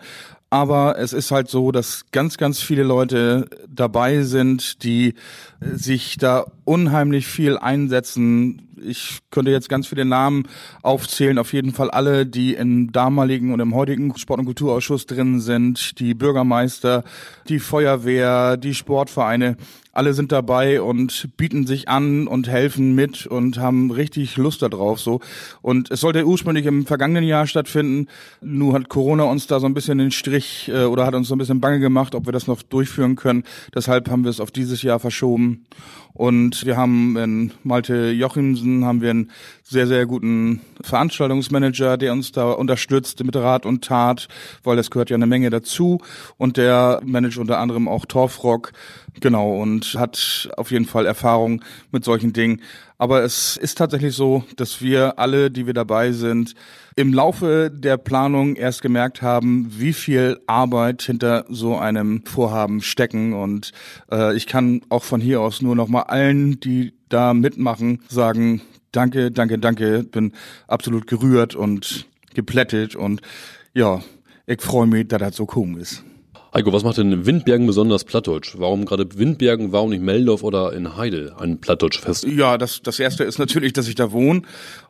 Aber 0.49 0.99
es 0.99 1.13
ist 1.13 1.31
halt 1.31 1.49
so, 1.49 1.71
dass 1.71 2.05
ganz, 2.11 2.37
ganz 2.37 2.59
viele 2.59 2.83
Leute 2.83 3.47
dabei 3.67 4.21
sind, 4.21 4.83
die 4.83 5.15
sich 5.59 6.17
da 6.17 6.45
unheimlich 6.63 7.25
viel 7.25 7.57
einsetzen. 7.57 8.61
Ich 8.85 9.19
könnte 9.31 9.51
jetzt 9.51 9.69
ganz 9.69 9.87
viele 9.87 10.05
Namen 10.05 10.47
aufzählen, 10.81 11.37
auf 11.37 11.53
jeden 11.53 11.73
Fall 11.73 11.89
alle, 11.89 12.25
die 12.25 12.53
im 12.53 12.91
damaligen 12.91 13.53
und 13.53 13.59
im 13.59 13.73
heutigen 13.73 14.15
Sport- 14.17 14.39
und 14.39 14.45
Kulturausschuss 14.45 15.05
drin 15.05 15.39
sind, 15.39 15.99
die 15.99 16.13
Bürgermeister, 16.13 17.03
die 17.47 17.59
Feuerwehr, 17.59 18.57
die 18.57 18.73
Sportvereine 18.73 19.57
alle 19.93 20.15
sind 20.15 20.31
dabei 20.31 20.81
und 20.81 21.29
bieten 21.37 21.67
sich 21.67 21.87
an 21.87 22.27
und 22.27 22.49
helfen 22.49 22.95
mit 22.95 23.27
und 23.27 23.59
haben 23.59 23.91
richtig 23.91 24.37
Lust 24.37 24.63
darauf 24.63 24.99
so. 24.99 25.19
Und 25.61 25.91
es 25.91 26.01
sollte 26.01 26.25
ursprünglich 26.25 26.65
im 26.65 26.87
vergangenen 26.87 27.23
Jahr 27.23 27.45
stattfinden. 27.45 28.07
Nun 28.41 28.73
hat 28.73 28.89
Corona 28.89 29.25
uns 29.25 29.45
da 29.45 29.59
so 29.59 29.67
ein 29.67 29.75
bisschen 29.75 29.99
den 29.99 30.09
Strich 30.09 30.69
äh, 30.73 30.85
oder 30.85 31.05
hat 31.05 31.13
uns 31.13 31.27
so 31.27 31.35
ein 31.35 31.37
bisschen 31.37 31.61
bange 31.61 31.79
gemacht, 31.79 32.15
ob 32.15 32.25
wir 32.25 32.33
das 32.33 32.47
noch 32.47 32.63
durchführen 32.63 33.15
können. 33.15 33.43
Deshalb 33.75 34.09
haben 34.09 34.23
wir 34.23 34.31
es 34.31 34.39
auf 34.39 34.49
dieses 34.49 34.81
Jahr 34.81 34.99
verschoben. 34.99 35.65
Und 36.13 36.65
wir 36.65 36.77
haben 36.77 37.17
in 37.17 37.51
Malte 37.63 38.11
Jochimsen 38.11 38.85
haben 38.85 39.01
wir 39.01 39.09
einen 39.09 39.31
sehr, 39.63 39.87
sehr 39.87 40.05
guten 40.05 40.61
Veranstaltungsmanager, 40.81 41.97
der 41.97 42.11
uns 42.11 42.31
da 42.31 42.51
unterstützt 42.51 43.23
mit 43.23 43.35
Rat 43.35 43.65
und 43.65 43.83
Tat, 43.83 44.27
weil 44.63 44.75
das 44.75 44.91
gehört 44.91 45.09
ja 45.09 45.15
eine 45.15 45.25
Menge 45.25 45.49
dazu. 45.49 45.99
Und 46.37 46.57
der 46.57 47.01
managt 47.03 47.37
unter 47.37 47.59
anderem 47.59 47.87
auch 47.87 48.05
Torfrock, 48.05 48.73
genau, 49.21 49.61
und 49.61 49.95
hat 49.97 50.49
auf 50.57 50.71
jeden 50.71 50.85
Fall 50.85 51.05
Erfahrung 51.05 51.63
mit 51.91 52.03
solchen 52.03 52.33
Dingen. 52.33 52.61
Aber 52.97 53.23
es 53.23 53.57
ist 53.57 53.77
tatsächlich 53.77 54.15
so, 54.15 54.43
dass 54.55 54.81
wir 54.81 55.17
alle, 55.17 55.49
die 55.49 55.65
wir 55.65 55.73
dabei 55.73 56.11
sind, 56.11 56.53
im 56.95 57.13
Laufe 57.13 57.71
der 57.73 57.97
Planung 57.97 58.55
erst 58.55 58.81
gemerkt 58.81 59.21
haben, 59.21 59.67
wie 59.69 59.93
viel 59.93 60.39
Arbeit 60.45 61.01
hinter 61.01 61.45
so 61.49 61.77
einem 61.77 62.23
Vorhaben 62.25 62.81
stecken. 62.81 63.33
Und 63.33 63.71
äh, 64.11 64.35
ich 64.35 64.45
kann 64.45 64.81
auch 64.89 65.03
von 65.03 65.21
hier 65.21 65.41
aus 65.41 65.61
nur 65.61 65.75
noch 65.75 65.87
mal 65.87 66.03
allen, 66.03 66.59
die 66.59 66.93
da 67.09 67.33
mitmachen, 67.33 68.01
sagen, 68.09 68.61
danke, 68.93 69.31
danke, 69.31 69.59
danke. 69.59 70.03
Bin 70.03 70.31
absolut 70.67 71.07
gerührt 71.07 71.55
und 71.55 72.05
geplättet 72.33 72.95
und 72.95 73.21
ja, 73.73 74.01
ich 74.45 74.61
freue 74.61 74.87
mich, 74.87 75.07
dass 75.07 75.19
das 75.19 75.35
so 75.35 75.47
cool 75.55 75.77
ist. 75.79 76.03
Heiko, 76.53 76.71
was 76.71 76.83
macht 76.83 76.97
denn 76.99 77.25
Windbergen 77.25 77.65
besonders 77.65 78.03
plattdeutsch? 78.03 78.53
Warum 78.59 78.85
gerade 78.85 79.17
Windbergen, 79.17 79.71
warum 79.71 79.89
nicht 79.89 80.03
Meldorf 80.03 80.43
oder 80.43 80.71
in 80.73 80.95
Heide 80.95 81.33
ein 81.39 81.59
Plattdeutschfest? 81.59 82.25
Ja, 82.25 82.59
das, 82.59 82.83
das 82.83 82.99
erste 82.99 83.23
ist 83.23 83.39
natürlich, 83.39 83.73
dass 83.73 83.87
ich 83.87 83.95
da 83.95 84.11
wohne 84.11 84.43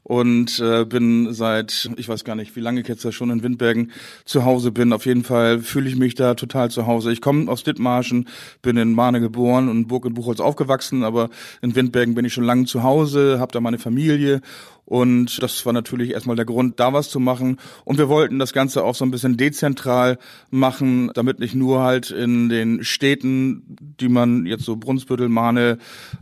und 0.03 0.59
äh, 0.59 0.83
bin 0.83 1.33
seit, 1.33 1.89
ich 1.95 2.09
weiß 2.09 2.25
gar 2.25 2.35
nicht, 2.35 2.57
wie 2.57 2.59
lange 2.59 2.81
ich 2.81 2.87
jetzt 2.89 3.05
da 3.05 3.13
schon 3.13 3.29
in 3.29 3.43
Windbergen 3.43 3.91
zu 4.25 4.43
Hause 4.43 4.73
bin. 4.73 4.91
Auf 4.91 5.05
jeden 5.05 5.23
Fall 5.23 5.59
fühle 5.59 5.87
ich 5.87 5.95
mich 5.95 6.15
da 6.15 6.33
total 6.33 6.69
zu 6.69 6.85
Hause. 6.85 7.13
Ich 7.13 7.21
komme 7.21 7.49
aus 7.49 7.63
Dithmarschen, 7.63 8.27
bin 8.61 8.75
in 8.75 8.91
Mahne 8.93 9.21
geboren 9.21 9.69
und 9.69 9.87
Burg 9.87 10.03
und 10.03 10.15
Buchholz 10.15 10.41
aufgewachsen, 10.41 11.05
aber 11.05 11.29
in 11.61 11.77
Windbergen 11.77 12.13
bin 12.13 12.25
ich 12.25 12.33
schon 12.33 12.43
lange 12.43 12.65
zu 12.65 12.83
Hause, 12.83 13.37
habe 13.39 13.53
da 13.53 13.61
meine 13.61 13.79
Familie 13.79 14.41
und 14.85 15.41
das 15.41 15.65
war 15.65 15.71
natürlich 15.71 16.11
erstmal 16.11 16.35
der 16.35 16.45
Grund, 16.45 16.79
da 16.79 16.91
was 16.91 17.09
zu 17.09 17.19
machen. 17.19 17.57
Und 17.85 17.97
wir 17.97 18.09
wollten 18.09 18.37
das 18.37 18.51
Ganze 18.51 18.83
auch 18.83 18.95
so 18.95 19.05
ein 19.05 19.11
bisschen 19.11 19.37
dezentral 19.37 20.17
machen, 20.51 21.09
damit 21.13 21.39
nicht 21.39 21.55
nur 21.55 21.81
halt 21.81 22.11
in 22.11 22.49
den 22.49 22.83
Städten, 22.83 23.77
die 23.99 24.09
man 24.09 24.45
jetzt 24.45 24.65
so 24.65 24.75
Brunsbüttel, 24.75 25.29
Mahne, 25.29 25.77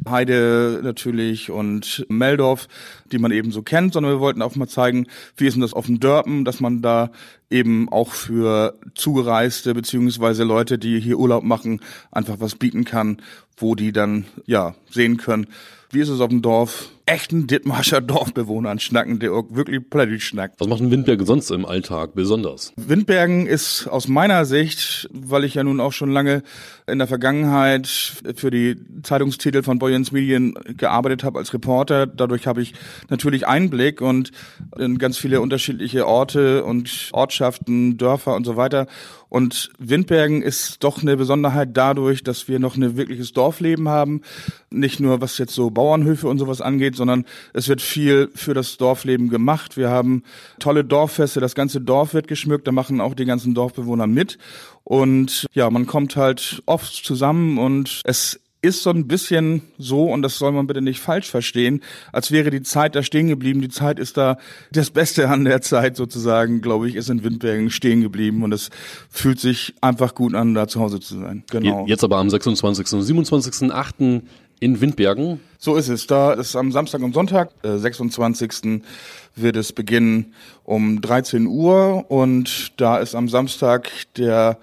Heide 0.08 0.82
natürlich 0.84 1.50
und 1.50 2.06
Meldorf, 2.10 2.68
die 3.12 3.18
man 3.18 3.32
eben 3.32 3.52
so 3.52 3.64
kennt, 3.64 3.94
sondern 3.94 4.14
wir 4.14 4.20
wollten 4.20 4.44
auch 4.44 4.56
mal 4.56 4.68
zeigen, 4.68 5.08
wie 5.38 5.48
ist 5.48 5.56
denn 5.56 5.62
das 5.62 5.74
auf 5.74 5.88
dem 5.88 6.00
Dörpen, 6.00 6.46
dass 6.46 6.60
man 6.60 6.82
da 6.82 7.12
eben 7.50 7.90
auch 7.90 8.12
für 8.12 8.78
Zugereiste 8.94 9.74
beziehungsweise 9.74 10.44
Leute, 10.44 10.78
die 10.78 11.00
hier 11.00 11.18
Urlaub 11.18 11.44
machen, 11.44 11.82
einfach 12.12 12.36
was 12.40 12.56
bieten 12.56 12.86
kann, 12.86 13.22
wo 13.58 13.74
die 13.76 13.92
dann 13.92 14.26
ja 14.46 14.76
sehen 14.90 15.18
können, 15.18 15.48
wie 15.92 16.00
ist 16.00 16.10
es 16.10 16.22
auf 16.22 16.30
dem 16.30 16.42
Dorf, 16.42 16.90
echten 17.12 17.46
Dithmarscher 17.46 18.00
Dorfbewohnern 18.02 18.80
schnacken, 18.80 19.20
der 19.20 19.34
auch 19.34 19.46
wirklich 19.50 19.82
Plattdeutsch 19.90 20.24
schnackt. 20.24 20.60
Was 20.60 20.68
macht 20.68 20.82
ein 20.82 20.92
Windbergen 20.92 21.26
sonst 21.26 21.52
im 21.52 21.66
Alltag 21.66 22.16
besonders? 22.16 22.72
Windbergen 22.78 23.48
ist 23.48 23.88
aus 23.88 24.08
meiner 24.08 24.46
Sicht, 24.46 25.10
weil 25.12 25.44
ich 25.44 25.56
ja 25.56 25.64
nun 25.64 25.82
auch 25.82 25.92
schon 25.92 26.12
lange 26.12 26.42
in 26.88 27.00
der 27.00 27.08
Vergangenheit 27.08 27.88
für 28.36 28.50
die 28.50 28.78
Zeitungstitel 29.04 29.62
von 29.62 29.78
Boyens 29.78 30.12
Medien 30.12 30.54
gearbeitet 30.78 31.24
habe 31.24 31.40
als 31.40 31.54
Reporter, 31.54 32.08
dadurch 32.08 32.48
habe 32.48 32.62
ich 32.62 32.74
natürlich 33.10 33.46
Einblick 33.46 34.02
und 34.02 34.32
in 34.78 34.98
ganz 34.98 35.18
viele 35.18 35.42
unterschiedliche 35.42 36.08
Orte 36.08 36.64
und 36.64 37.10
Ortschaften, 37.12 37.98
Dörfer 37.98 38.36
und 38.36 38.46
so 38.46 38.56
weiter. 38.56 38.88
Und 39.32 39.72
Windbergen 39.80 40.42
ist 40.42 40.84
doch 40.84 41.02
eine 41.02 41.16
Besonderheit 41.16 41.70
dadurch, 41.72 42.22
dass 42.22 42.50
wir 42.50 42.60
noch 42.60 42.76
ein 42.76 42.98
wirkliches 42.98 43.32
Dorfleben 43.32 43.88
haben. 43.88 44.24
Nicht 44.70 45.00
nur 45.00 45.22
was 45.22 45.38
jetzt 45.38 45.56
so 45.56 45.70
Bauernhöfe 45.70 46.28
und 46.28 46.38
sowas 46.38 46.60
angeht, 46.60 46.98
sondern 47.02 47.26
es 47.54 47.68
wird 47.68 47.82
viel 47.82 48.30
für 48.36 48.54
das 48.54 48.78
Dorfleben 48.78 49.30
gemacht. 49.30 49.76
Wir 49.76 49.90
haben 49.90 50.22
tolle 50.60 50.84
Dorffeste, 50.84 51.40
das 51.40 51.56
ganze 51.56 51.82
Dorf 51.82 52.14
wird 52.14 52.28
geschmückt, 52.28 52.68
da 52.68 52.72
machen 52.72 53.02
auch 53.02 53.16
die 53.16 53.26
ganzen 53.26 53.56
Dorfbewohner 53.56 54.06
mit. 54.06 54.38
Und 54.84 55.48
ja, 55.54 55.68
man 55.72 55.88
kommt 55.88 56.16
halt 56.16 56.62
oft 56.68 56.94
zusammen 56.94 57.58
und 57.58 58.02
es 58.04 58.40
ist 58.62 58.84
so 58.84 58.92
ein 58.92 59.08
bisschen 59.08 59.64
so, 59.80 60.06
und 60.06 60.22
das 60.22 60.38
soll 60.38 60.52
man 60.52 60.68
bitte 60.68 60.82
nicht 60.82 61.00
falsch 61.00 61.30
verstehen, 61.30 61.82
als 62.12 62.30
wäre 62.30 62.52
die 62.52 62.62
Zeit 62.62 62.96
da 62.96 63.02
stehen 63.02 63.28
geblieben. 63.28 63.62
Die 63.62 63.70
Zeit 63.70 63.98
ist 63.98 64.18
da, 64.18 64.38
das 64.72 64.92
Beste 64.92 65.30
an 65.30 65.46
der 65.46 65.62
Zeit 65.62 65.96
sozusagen, 65.96 66.62
glaube 66.62 66.88
ich, 66.88 66.96
ist 66.96 67.10
in 67.10 67.24
Windbergen 67.24 67.72
stehen 67.72 68.02
geblieben 68.02 68.44
und 68.44 68.54
es 68.54 68.70
fühlt 69.10 69.40
sich 69.40 69.74
einfach 69.82 70.14
gut 70.14 70.36
an, 70.36 70.54
da 70.54 70.68
zu 70.68 70.80
Hause 70.80 71.00
zu 71.00 71.20
sein. 71.20 71.44
Genau. 71.50 71.88
Jetzt 71.88 72.04
aber 72.04 72.18
am 72.18 72.30
26. 72.30 72.94
und 72.94 73.02
27.8. 73.02 74.22
in 74.62 74.80
Windbergen. 74.80 75.42
So 75.58 75.76
ist 75.76 75.90
es. 75.90 76.08
Da 76.08 76.32
ist 76.34 76.56
am 76.56 76.72
Samstag 76.72 77.02
und 77.02 77.14
Sonntag, 77.14 77.50
äh, 77.64 77.78
26. 77.78 78.84
wird 79.36 79.58
es 79.58 79.74
beginnen 79.74 80.34
um 80.64 81.02
13 81.02 81.48
Uhr 81.48 82.06
und 82.10 82.72
da 82.78 83.00
ist 83.00 83.16
am 83.16 83.28
Samstag 83.28 83.90
der 84.16 84.58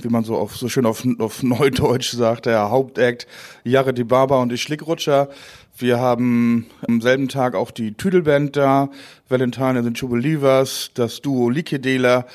wie 0.00 0.08
man 0.08 0.24
so 0.24 0.36
auf 0.36 0.56
so 0.56 0.70
schön 0.70 0.86
auf, 0.86 1.06
auf 1.18 1.42
Neudeutsch 1.42 2.12
sagt, 2.12 2.46
der 2.46 2.70
Hauptakt 2.70 3.26
Jarre 3.62 3.92
die 3.92 4.04
Barber 4.04 4.40
und 4.40 4.48
die 4.50 4.58
Schlickrutscher. 4.58 5.28
Wir 5.76 6.00
haben 6.00 6.66
am 6.88 7.02
selben 7.02 7.28
Tag 7.28 7.54
auch 7.54 7.70
die 7.70 7.92
Tüdelband 7.92 8.56
da, 8.56 8.88
Valentine 9.28 9.82
the 9.82 9.90
Jubilivers, 9.90 10.90
das 10.94 11.20
Duo 11.20 11.50
Likedela. 11.50 12.26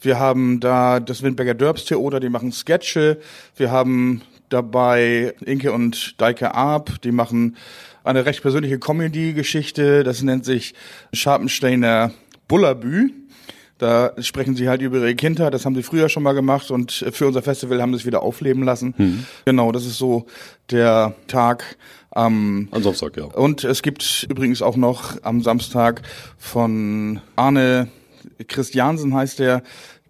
Wir 0.00 0.18
haben 0.18 0.60
da 0.60 1.00
das 1.00 1.22
Windberger 1.22 1.54
Dörbstheater, 1.54 2.20
die 2.20 2.28
machen 2.28 2.52
Sketche. 2.52 3.18
Wir 3.56 3.70
haben 3.70 4.22
dabei 4.48 5.34
Inke 5.44 5.72
und 5.72 6.20
Deike 6.20 6.54
Arp, 6.54 7.00
die 7.02 7.12
machen 7.12 7.56
eine 8.04 8.24
recht 8.24 8.42
persönliche 8.42 8.78
Comedy-Geschichte. 8.78 10.04
Das 10.04 10.22
nennt 10.22 10.44
sich 10.44 10.74
Scharpensteiner 11.12 12.12
Bullabü. 12.48 13.10
Da 13.78 14.12
sprechen 14.20 14.56
sie 14.56 14.68
halt 14.68 14.80
über 14.80 14.96
ihre 14.98 15.14
Kindheit, 15.14 15.52
das 15.52 15.66
haben 15.66 15.74
sie 15.74 15.82
früher 15.82 16.08
schon 16.08 16.22
mal 16.22 16.32
gemacht 16.32 16.70
und 16.70 16.92
für 16.92 17.26
unser 17.26 17.42
Festival 17.42 17.82
haben 17.82 17.92
sie 17.92 18.00
es 18.00 18.06
wieder 18.06 18.22
aufleben 18.22 18.62
lassen. 18.62 18.94
Mhm. 18.96 19.26
Genau, 19.44 19.70
das 19.70 19.84
ist 19.84 19.98
so 19.98 20.24
der 20.70 21.14
Tag 21.26 21.76
am 22.10 22.68
am 22.70 22.82
Samstag, 22.82 23.18
ja. 23.18 23.24
Und 23.24 23.64
es 23.64 23.82
gibt 23.82 24.26
übrigens 24.30 24.62
auch 24.62 24.76
noch 24.76 25.22
am 25.22 25.42
Samstag 25.42 26.00
von 26.38 27.20
Arne 27.36 27.88
Christiansen 28.48 29.14
heißt 29.14 29.38
der, 29.38 29.62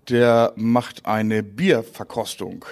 der 0.08 0.52
macht 0.54 1.06
eine 1.06 1.42
Bierverkostung. 1.42 2.64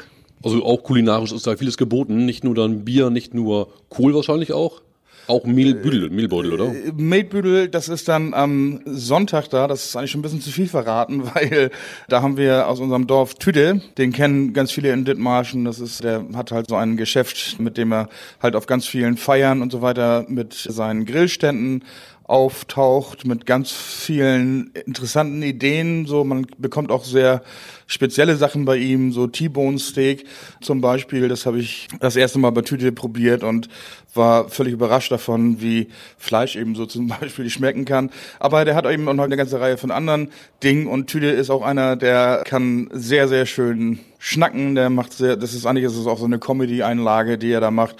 Also 0.44 0.64
auch 0.64 0.82
kulinarisch 0.82 1.32
ist 1.32 1.46
da 1.46 1.56
vieles 1.56 1.76
geboten, 1.76 2.26
nicht 2.26 2.44
nur 2.44 2.54
dann 2.54 2.84
Bier, 2.84 3.10
nicht 3.10 3.34
nur 3.34 3.68
Kohl 3.88 4.14
wahrscheinlich 4.14 4.52
auch. 4.52 4.82
Auch 5.26 5.44
Mehlbüdel, 5.46 6.10
Mehlbeutel, 6.10 6.52
oder? 6.52 6.66
Äh, 6.66 6.92
Mehlbüdel, 6.94 7.68
das 7.68 7.88
ist 7.88 8.08
dann 8.08 8.34
am 8.34 8.80
Sonntag 8.84 9.48
da. 9.48 9.66
Das 9.66 9.86
ist 9.86 9.96
eigentlich 9.96 10.10
schon 10.10 10.18
ein 10.18 10.22
bisschen 10.22 10.42
zu 10.42 10.50
viel 10.50 10.68
verraten, 10.68 11.22
weil 11.34 11.70
da 12.08 12.20
haben 12.20 12.36
wir 12.36 12.68
aus 12.68 12.80
unserem 12.80 13.06
Dorf 13.06 13.34
Tüde, 13.36 13.80
den 13.96 14.12
kennen 14.12 14.52
ganz 14.52 14.70
viele 14.70 14.92
in 14.92 15.06
Dithmarschen. 15.06 15.64
Das 15.64 15.80
ist, 15.80 16.04
der 16.04 16.24
hat 16.34 16.52
halt 16.52 16.68
so 16.68 16.76
ein 16.76 16.96
Geschäft, 16.96 17.58
mit 17.58 17.78
dem 17.78 17.92
er 17.92 18.08
halt 18.42 18.54
auf 18.54 18.66
ganz 18.66 18.86
vielen 18.86 19.16
Feiern 19.16 19.62
und 19.62 19.72
so 19.72 19.80
weiter 19.80 20.26
mit 20.28 20.52
seinen 20.52 21.06
Grillständen 21.06 21.84
auftaucht 22.24 23.26
mit 23.26 23.44
ganz 23.44 23.70
vielen 23.70 24.70
interessanten 24.86 25.42
Ideen. 25.42 26.06
So, 26.06 26.24
man 26.24 26.46
bekommt 26.56 26.90
auch 26.90 27.04
sehr 27.04 27.42
spezielle 27.86 28.36
Sachen 28.36 28.64
bei 28.64 28.76
ihm, 28.76 29.12
so 29.12 29.26
T-Bone 29.26 29.78
Steak 29.78 30.24
zum 30.62 30.80
Beispiel. 30.80 31.28
Das 31.28 31.44
habe 31.44 31.58
ich 31.58 31.88
das 32.00 32.16
erste 32.16 32.38
Mal 32.38 32.50
bei 32.50 32.62
Tüte 32.62 32.92
probiert 32.92 33.44
und 33.44 33.68
war 34.14 34.48
völlig 34.48 34.72
überrascht 34.72 35.12
davon, 35.12 35.60
wie 35.60 35.88
Fleisch 36.16 36.56
eben 36.56 36.74
so 36.74 36.86
zum 36.86 37.08
Beispiel 37.20 37.50
schmecken 37.50 37.84
kann. 37.84 38.10
Aber 38.38 38.64
der 38.64 38.74
hat 38.74 38.86
eben 38.86 39.06
auch 39.06 39.14
noch 39.14 39.24
eine 39.24 39.36
ganze 39.36 39.60
Reihe 39.60 39.76
von 39.76 39.90
anderen 39.90 40.30
Dingen 40.62 40.86
und 40.86 41.08
Tüte 41.08 41.26
ist 41.26 41.50
auch 41.50 41.62
einer, 41.62 41.94
der 41.96 42.42
kann 42.46 42.88
sehr, 42.92 43.28
sehr 43.28 43.44
schön 43.44 43.98
schnacken. 44.18 44.74
Der 44.74 44.88
macht 44.88 45.12
sehr, 45.12 45.36
das 45.36 45.52
ist 45.52 45.66
eigentlich, 45.66 45.84
das 45.84 45.96
ist 45.96 46.06
auch 46.06 46.18
so 46.18 46.24
eine 46.24 46.38
Comedy-Einlage, 46.38 47.36
die 47.36 47.52
er 47.52 47.60
da 47.60 47.70
macht. 47.70 47.96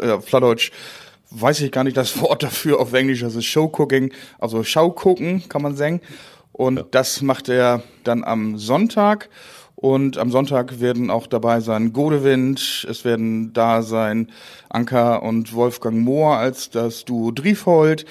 Äh, 0.00 0.18
Plattdeutsch 0.18 0.70
weiß 1.34 1.60
ich 1.60 1.72
gar 1.72 1.84
nicht 1.84 1.96
das 1.96 2.20
Wort 2.20 2.42
dafür 2.42 2.80
auf 2.80 2.92
Englisch, 2.92 3.22
ist 3.22 3.44
Showcooking, 3.44 4.12
also 4.38 4.62
Schaugucken, 4.64 5.48
kann 5.48 5.62
man 5.62 5.76
sagen. 5.76 6.00
Und 6.52 6.76
Ja. 6.78 6.84
das 6.90 7.20
macht 7.22 7.48
er 7.48 7.82
dann 8.04 8.24
am 8.24 8.58
Sonntag. 8.58 9.28
Und 9.76 10.16
am 10.18 10.30
Sonntag 10.30 10.80
werden 10.80 11.10
auch 11.10 11.26
dabei 11.26 11.60
sein 11.60 11.92
Godewind, 11.92 12.86
es 12.88 13.04
werden 13.04 13.52
da 13.52 13.82
sein 13.82 14.30
Anka 14.70 15.16
und 15.16 15.52
Wolfgang 15.52 15.98
Mohr 15.98 16.36
als 16.38 16.70
das 16.70 17.04
Duo 17.04 17.32
Driefold. 17.32 18.06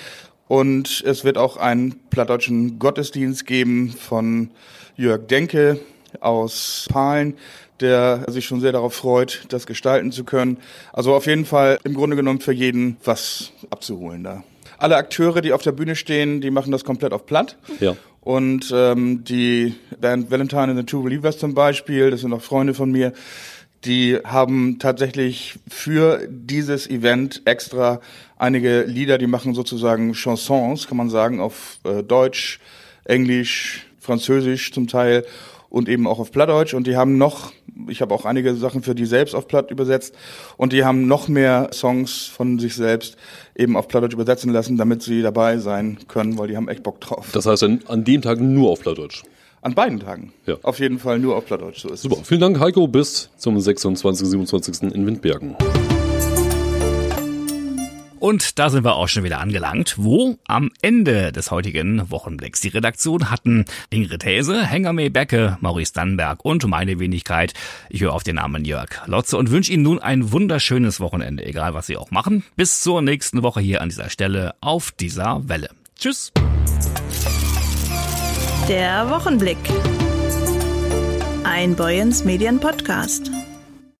Und 0.48 1.02
es 1.06 1.24
wird 1.24 1.38
auch 1.38 1.58
einen 1.58 1.96
plattdeutschen 2.10 2.78
Gottesdienst 2.78 3.48
geben 3.48 3.90
von 3.98 4.52
Jörg 4.98 5.26
Denke 5.28 5.80
aus 6.20 6.86
Pahlen, 6.92 7.38
der 7.84 8.26
sich 8.28 8.46
schon 8.46 8.62
sehr 8.62 8.72
darauf 8.72 8.96
freut, 8.96 9.44
das 9.50 9.68
gestalten 9.68 10.12
zu 10.12 10.24
können. 10.24 10.58
Also 10.92 11.14
auf 11.14 11.28
jeden 11.28 11.46
Fall 11.46 11.78
im 11.84 11.94
Grunde 11.94 12.16
genommen 12.16 12.40
für 12.40 12.54
jeden 12.54 12.98
was 13.04 13.52
abzuholen 13.70 14.24
da. 14.24 14.44
Alle 14.80 14.96
Akteure, 14.96 15.42
die 15.42 15.54
auf 15.54 15.62
der 15.62 15.72
Bühne 15.72 15.96
stehen, 15.96 16.42
die 16.42 16.50
machen 16.50 16.72
das 16.72 16.84
komplett 16.84 17.14
auf 17.14 17.26
Platt. 17.26 17.58
Ja. 17.80 17.96
Und 18.22 18.72
ähm, 18.74 19.24
die 19.24 19.76
Band 20.00 20.32
Valentine 20.32 20.64
and 20.64 20.78
the 20.78 20.86
Two 20.86 21.04
Believers 21.04 21.38
zum 21.38 21.54
Beispiel, 21.54 22.10
das 22.10 22.22
sind 22.22 22.34
auch 22.34 22.42
Freunde 22.42 22.74
von 22.74 22.92
mir, 22.92 23.14
die 23.86 24.18
haben 24.24 24.80
tatsächlich 24.80 25.60
für 25.68 26.26
dieses 26.30 26.90
Event 26.90 27.42
extra 27.46 28.00
einige 28.38 28.84
Lieder, 28.84 29.18
die 29.18 29.28
machen 29.28 29.54
sozusagen 29.54 30.14
Chansons, 30.14 30.88
kann 30.88 30.98
man 30.98 31.10
sagen, 31.10 31.42
auf 31.42 31.80
äh, 31.84 32.02
Deutsch, 32.02 32.60
Englisch, 33.04 33.86
Französisch 34.00 34.72
zum 34.72 34.88
Teil 34.88 35.26
und 35.70 35.90
eben 35.90 36.08
auch 36.08 36.20
auf 36.20 36.32
Plattdeutsch. 36.32 36.74
Und 36.74 36.88
die 36.88 36.96
haben 36.96 37.18
noch, 37.18 37.52
ich 37.88 38.02
habe 38.02 38.14
auch 38.14 38.26
einige 38.26 38.56
Sachen 38.56 38.84
für 38.84 38.96
die 38.96 39.06
selbst 39.06 39.36
auf 39.36 39.48
Platt 39.48 39.72
übersetzt, 39.72 40.16
und 40.58 40.74
die 40.74 40.84
haben 40.84 41.08
noch 41.08 41.28
mehr 41.28 41.70
Songs 41.74 42.26
von 42.26 42.60
sich 42.60 42.76
selbst 42.76 43.18
eben 43.56 43.78
auf 43.78 43.88
Plattdeutsch 43.88 44.14
übersetzen 44.14 44.52
lassen, 44.52 44.78
damit 44.78 45.04
sie 45.04 45.22
dabei 45.22 45.58
sein 45.58 46.00
können, 46.08 46.38
weil 46.38 46.48
die 46.48 46.58
haben 46.58 46.68
echt 46.68 46.84
Bock 46.84 47.02
drauf. 47.02 47.30
Das 47.34 47.46
heißt 47.46 47.64
dann 47.64 47.80
an 47.88 48.04
dem 48.04 48.22
Tag 48.22 48.40
nur 48.40 48.72
auf 48.72 48.82
Plattdeutsch. 48.82 49.24
An 49.62 49.76
beiden 49.76 50.02
Tagen. 50.02 50.34
Ja. 50.46 50.58
Auf 50.62 50.80
jeden 50.80 51.00
Fall 51.00 51.20
nur 51.20 51.38
auf 51.38 51.46
Plattdeutsch, 51.46 51.82
so 51.82 51.90
ist 51.90 52.02
Super. 52.02 52.18
Vielen 52.24 52.42
Dank, 52.42 52.60
Heiko. 52.60 52.86
Bis 52.88 53.30
zum 53.38 53.58
26. 53.58 54.28
27. 54.28 54.94
in 54.94 55.06
Windbergen. 55.06 55.56
Und 58.24 58.58
da 58.58 58.70
sind 58.70 58.86
wir 58.86 58.96
auch 58.96 59.10
schon 59.10 59.26
wieder 59.26 59.42
angelangt, 59.42 59.96
wo 59.98 60.38
am 60.48 60.72
Ende 60.82 61.34
des 61.34 61.52
heutigen 61.52 62.10
Wochenblicks 62.10 62.62
die 62.62 62.70
Redaktion 62.70 63.30
hatten 63.30 63.66
Ingrid 63.90 64.24
Häse, 64.24 64.66
Hengame 64.66 65.10
Becke, 65.10 65.58
Maurice 65.60 65.92
Dannenberg 65.92 66.46
und 66.46 66.66
meine 66.66 67.00
Wenigkeit. 67.00 67.54
Ich 67.90 68.00
höre 68.00 68.14
auf 68.14 68.24
den 68.24 68.38
Namen 68.38 68.64
Jörg 68.64 69.06
Lotze 69.08 69.36
und 69.36 69.52
wünsche 69.52 69.74
Ihnen 69.74 69.84
nun 69.84 70.00
ein 70.00 70.32
wunderschönes 70.32 71.02
Wochenende, 71.02 71.46
egal 71.46 71.74
was 71.74 71.88
Sie 71.88 71.98
auch 71.98 72.12
machen. 72.12 72.46
Bis 72.56 72.80
zur 72.80 73.02
nächsten 73.02 73.44
Woche 73.44 73.60
hier 73.60 73.82
an 73.82 73.90
dieser 73.90 74.10
Stelle 74.10 74.56
auf 74.62 74.94
dieser 74.94 75.42
Welle. 75.50 75.68
Tschüss. 76.00 76.32
Der 78.70 79.10
Wochenblick. 79.10 79.58
Ein 81.44 81.76
Boyens 81.76 82.24
Medien 82.24 82.62
Podcast. 82.62 83.30